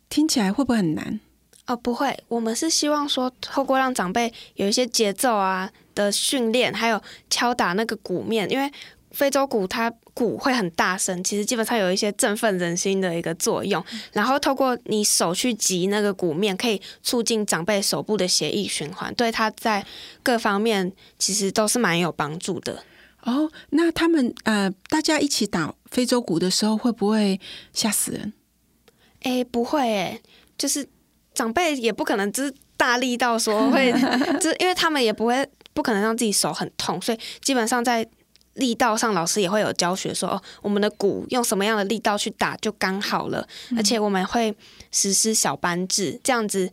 [0.09, 1.21] 听起来会不会很难？
[1.67, 2.17] 哦，不会。
[2.29, 8.71] 我们是希望说，透过让长辈有一些节奏啊的训练，还有敲打那个鼓面，因为
[9.15, 13.83] 非洲鼓它鼓会很大声，其实基本上有一些振奋人心的一个作用。
[14.13, 19.85] 然后透过你手去击那个鼓面，可以促进长辈手部的血液循环，对他在
[20.23, 22.85] 各方面其实都是蛮有帮助的。
[23.23, 27.41] 哦，那他们呃，大家一起打非洲鼓的时候，会不会
[27.73, 28.35] 吓死人？
[29.23, 30.21] 哎，不会哎，
[30.59, 30.87] 就是
[31.33, 33.91] 长辈也不可能就是大力到说会，
[34.39, 38.07] 就是因为他们也不会不可能让自己手很痛，所以基本上在
[38.55, 43.47] 力道上，老师也会有教学说哦，我们的鼓用什么样的力道去打就刚好了，
[43.77, 44.55] 而且我们会
[44.91, 46.71] 实施小班制，这样子，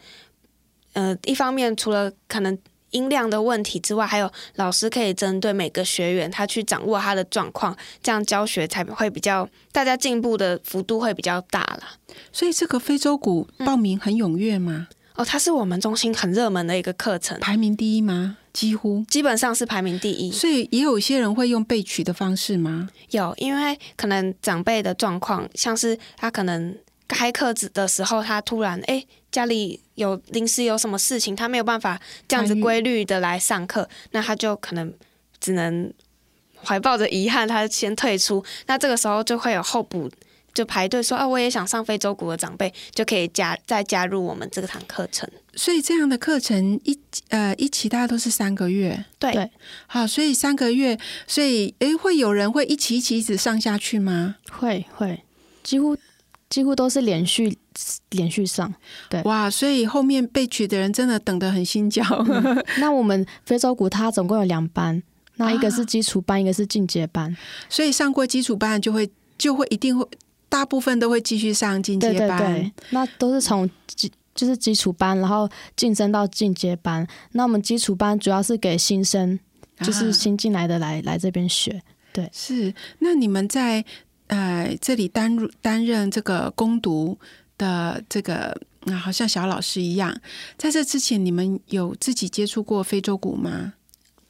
[0.94, 2.58] 呃，一方面除了可能。
[2.92, 7.74] 音量的问题之外，还有老师可以针对每个学员，他去掌握他的状况，
[8.04, 11.84] 这样教学才会比较大家进步的幅度会比较大了。
[12.34, 14.90] 所以这个非洲鼓报名很踊跃吗？
[15.16, 18.40] 哦，它是我们中心很热门的一个课程，排名第一吗？
[18.54, 20.32] 几乎基本上是排名第一。
[20.32, 22.90] 所以也有一些人会用被取的方式吗？
[23.12, 26.78] 有，因为可能长辈的状况，像是他可能。
[27.14, 34.94] 开课子的时候，他突然哎，家里有临时有什么事情，他没有办法这样子规律的来上课，那他就可能
[35.38, 35.94] 只能
[36.64, 38.42] 怀抱着遗憾，他先退出。
[38.66, 40.10] 那这个时候就会有候补，
[40.54, 45.30] 就排队说啊，我也想上非洲鼓的长辈就可以加再加入我们这个堂课程。
[45.56, 46.98] 所以这样的课程一
[47.30, 49.52] 呃一期大家都是三个月，对，
[49.88, 50.98] 好，所以三个月，
[51.28, 54.36] 所以哎会有人会一起一起一直上下去吗？
[54.52, 55.24] 会会，
[55.64, 55.98] 几乎。
[56.52, 57.58] 几乎都是连续
[58.10, 58.74] 连续上，
[59.10, 62.04] 对哇，所以后面被取的人真的等得很心焦。
[62.78, 65.02] 那我们非洲鼓它总共有两班，
[65.38, 67.34] 那一个是基础班，一个是进阶班。
[67.70, 70.06] 所以上过基础班就会就会一定会
[70.52, 72.38] 大部分都会继续上进阶班。
[72.38, 77.08] 对那都是从基就是基础班，然后晋升到进阶班。
[77.32, 79.40] 那我们基础班主要是给新生，
[79.80, 81.82] 就是新进来的来来这边学。
[82.14, 82.72] 对，是。
[83.00, 83.84] 那你们在。
[84.34, 87.20] 呃，这里担担任这个攻读
[87.58, 90.18] 的这个，那好像小老师一样。
[90.58, 93.74] 在这之前，你们有自己接触过非洲鼓吗？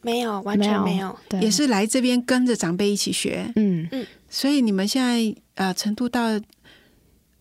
[0.01, 1.15] 没有，完全没有。
[1.29, 3.53] 对也是来这边跟着长辈一起学。
[3.55, 4.03] 嗯嗯。
[4.27, 6.39] 所以你们现在呃程度到，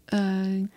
[0.07, 0.69] 呃，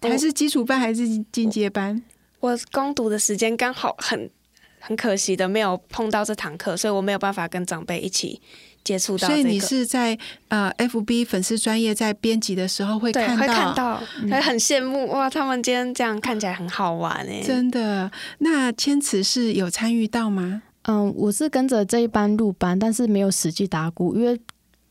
[0.00, 2.02] 还是基础班还是进阶班？
[2.40, 4.30] 我攻读的时间刚好很
[4.78, 8.40] 很可惜的没有碰到这堂课，所以我没有办法跟长辈一起
[8.84, 9.42] 接触到、这个。
[9.42, 10.16] 所以你是在
[10.46, 15.28] 呃，FB 粉丝专业在编辑的时候会看到，会看到，会很羡慕哇！
[15.28, 18.10] 他们今天这样看起来很好玩哎，真的。
[18.38, 20.62] 那千慈是有参与到吗？
[20.82, 24.40] 嗯，我是跟着这一班入班，但是没有实际打鼓，因为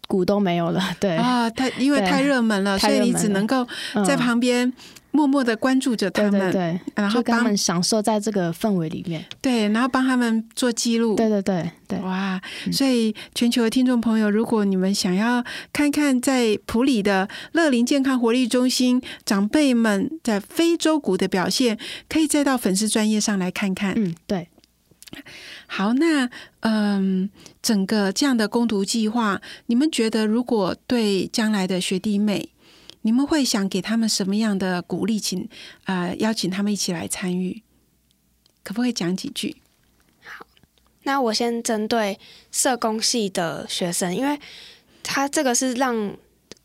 [0.08, 0.82] 鼓都没有了。
[1.00, 3.68] 对啊，太因为太热门了，所以你只能够
[4.06, 4.74] 在旁边。
[5.10, 12.40] 默默的关注着他们，对，然后帮他们享受在这个氛围里面，对，然后帮他们做记录，对对对对，哇！
[12.72, 15.44] 所以全球的听众朋友，如果你们想要
[15.74, 23.94] 看看在普里的乐龄健康活力中心长辈们在非洲鼓的表现，可以再到粉丝专业上来看看。
[23.96, 24.50] 嗯，对。
[25.68, 26.30] 好，那
[26.62, 27.30] 嗯，
[27.62, 32.50] 整个这样的攻读计划，你们觉得如果对将来的学弟妹？
[33.02, 35.18] 你们会想给他们什么样的鼓励？
[35.18, 35.48] 请
[35.86, 37.62] 啊，邀请他们一起来参与，
[38.64, 39.56] 可不可以讲几句？
[40.26, 40.46] 好，
[41.04, 42.20] 那我先针对
[42.52, 44.38] 社工系的学生，因为
[45.04, 46.18] 他这个是让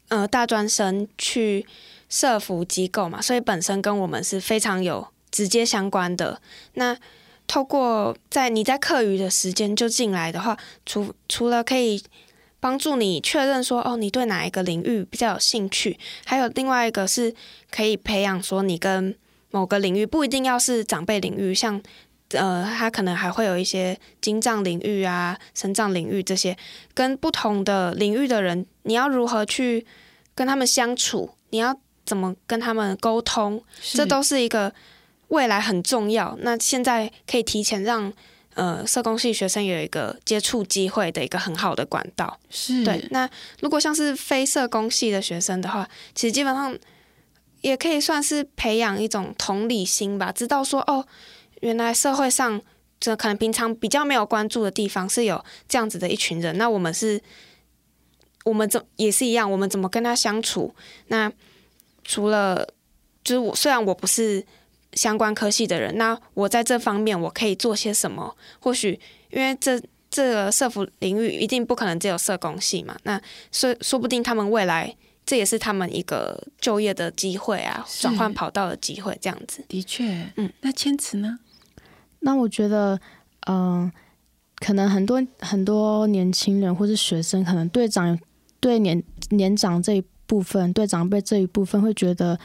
[0.08, 1.64] 呃大专生去
[2.08, 6.40] 社服机构嘛，所以本身跟我们是非常有直接相关的。
[6.74, 6.96] 那
[7.52, 12.02] 透过在你在课余的时间就进来的话，除除了可以。
[12.62, 15.98] 帮助你确认说哦，你对哪一个领域比较有兴趣？
[16.24, 17.34] 还有另外一个是
[17.72, 19.12] 可以培养说你跟
[19.50, 21.82] 某个领域不一定要是长辈领域，像
[22.28, 26.56] 呃，他可能还会有一些经藏领域啊、神藏领域这些，
[26.94, 29.84] 跟不同的领域的人，你要如何去
[30.36, 31.28] 跟他们相处？
[31.50, 31.76] 你要
[32.06, 33.60] 怎么跟他们沟通？
[33.80, 34.72] 这都是一个
[35.32, 36.36] 未来很重要。
[36.40, 38.12] 那现在可以提前让。
[38.54, 43.02] 呃，社工系学生有一个接触机会的一个很好的管道，是对。
[43.10, 43.26] 那
[43.60, 46.78] 如果像是非社工系的学生的话，其实基本上
[47.62, 51.02] 也可以算是培养一种同理心吧，知道说哦，
[51.62, 52.60] 原来社会上
[53.00, 57.18] 这可能平常比较没有关注的地方是有这样子的一群人，那我们是，
[58.44, 60.74] 我们怎也是一样，我们怎么跟他相处？
[61.06, 61.32] 那
[62.04, 62.68] 除了
[63.24, 64.44] 就是我，虽然我不是。
[64.94, 68.36] 相关科系的人，那我在这方面我可以做些什么？
[68.60, 68.98] 或许
[69.30, 69.80] 因为这
[70.10, 73.20] 这个社服领域一定不可能只有社工系嘛，那
[73.50, 79.64] 说说不定他们未来这也是他们一个就业的机会啊，转换跑道的机会，这样子。
[79.68, 81.38] 的确，嗯，那千词呢？
[82.20, 83.00] 那我觉得，
[83.46, 83.90] 嗯，
[84.56, 88.18] 可能很多很多年轻人或是学生，可能对长
[88.60, 92.38] 对年年长这一部分，对长辈这一部分会觉得。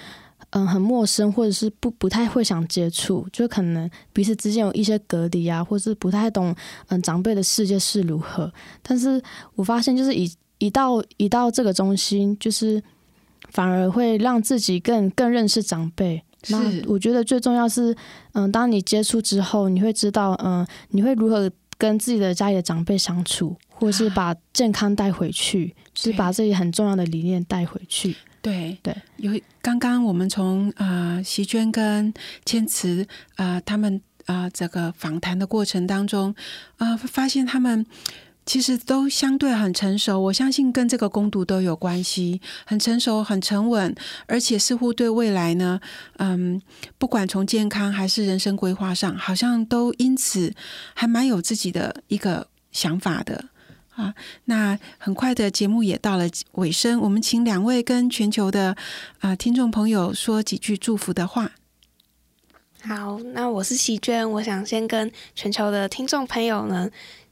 [0.57, 6.55] 嗯，很陌生，或者是不不太会想接触，就可能彼此之间有一些隔离啊，或是不太懂
[6.87, 8.51] 嗯长辈的世界是如何。
[8.81, 9.21] 但是
[9.53, 10.27] 我发现，就是一
[10.57, 12.81] 一到一到这个中心，就是
[13.51, 16.23] 反而会让自己更更认识长辈。
[16.49, 17.95] 那我觉得最重要是，
[18.33, 28.15] 嗯，当你接触之后，你会知道，嗯，你会如何跟自己的家里的长辈相处，或是把健康带回去，是把自己很重要的理念带回去。
[28.47, 32.13] 对对，有刚刚我们从啊席娟跟
[32.45, 36.33] 千慈啊他们啊这个访谈的过程当中
[36.77, 37.85] 啊，发现他们
[38.45, 40.17] 其实都相对很成熟。
[40.21, 43.93] 我相信跟这个攻读都有关系，很成熟、很沉稳，
[44.27, 45.81] 而且似乎对未来呢，
[46.19, 46.61] 嗯，
[46.97, 50.53] 不管从健康还是人生规划上，好像都因此
[50.93, 53.49] 还蛮有自己的一个想法的。
[53.97, 54.13] 啊，
[54.45, 58.77] 那很快的节目也到了尾声，我们请两位跟全球的
[59.19, 61.51] 啊听众朋友说几句祝福的话。
[62.83, 66.87] 好，那我是席娟，我想先跟全球的听众朋友呢，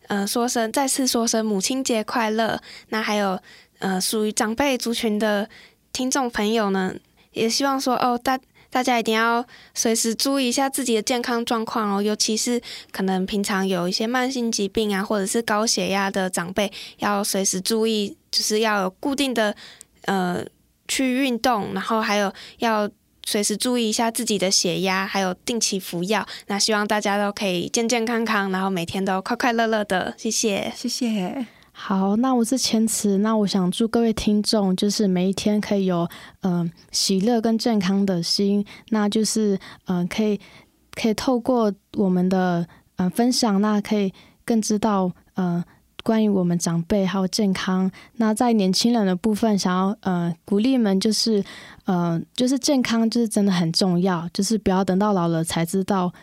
[0.08, 2.60] 呃，说声再次说声母亲节快乐。
[2.90, 3.40] 那还有
[3.78, 5.48] 呃，属于长辈族群的
[5.94, 6.96] 听众朋友呢，
[7.34, 8.40] 也希望说哦，大。
[8.76, 12.62] 大家一定要随时注意一下自己的健康状况哦，尤其是
[12.92, 19.56] 可能平常有一些慢性疾病啊，或者是高血压的长辈，要随时注意，就是要有固定的
[20.08, 20.44] 呃
[20.90, 22.90] 去运动，然后还有要
[23.26, 26.28] 随时注意一下自己的血压，还有定期服药。
[26.48, 30.14] 那希望大家都可以健健康康，然后每天都快快乐乐的。
[30.18, 31.46] 谢谢，谢谢。
[31.78, 36.08] 好，那我是千慈，那我想祝各位听众，就是每一天可以有
[36.42, 40.40] 嗯喜乐跟健康的心，那就是嗯可以
[40.94, 42.66] 可以透过我们的
[42.96, 44.12] 嗯分享，那可以
[44.46, 45.62] 更知道嗯
[46.02, 47.92] 关于我们长辈还有健康。
[48.14, 51.44] 那在年轻人的部分，想要嗯鼓励们，就是
[51.88, 56.14] 嗯就是健康就是真的很重要，就是不要等到老了才知道，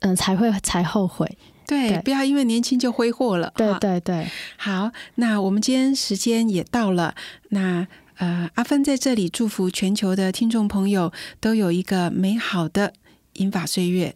[0.00, 1.38] 嗯才会才后悔。
[1.66, 3.52] 对，不要因为年轻就挥霍了。
[3.56, 7.14] 对对对，好，那我们今天时间也到了，
[7.50, 7.86] 那
[8.16, 12.92] 呃，阿芬在这里祝福全球的听众朋友都有一个美好的
[13.34, 14.14] 英法岁月。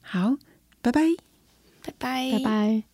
[0.00, 0.36] 好，
[0.80, 1.00] 拜拜，
[1.82, 2.89] 拜拜，拜拜。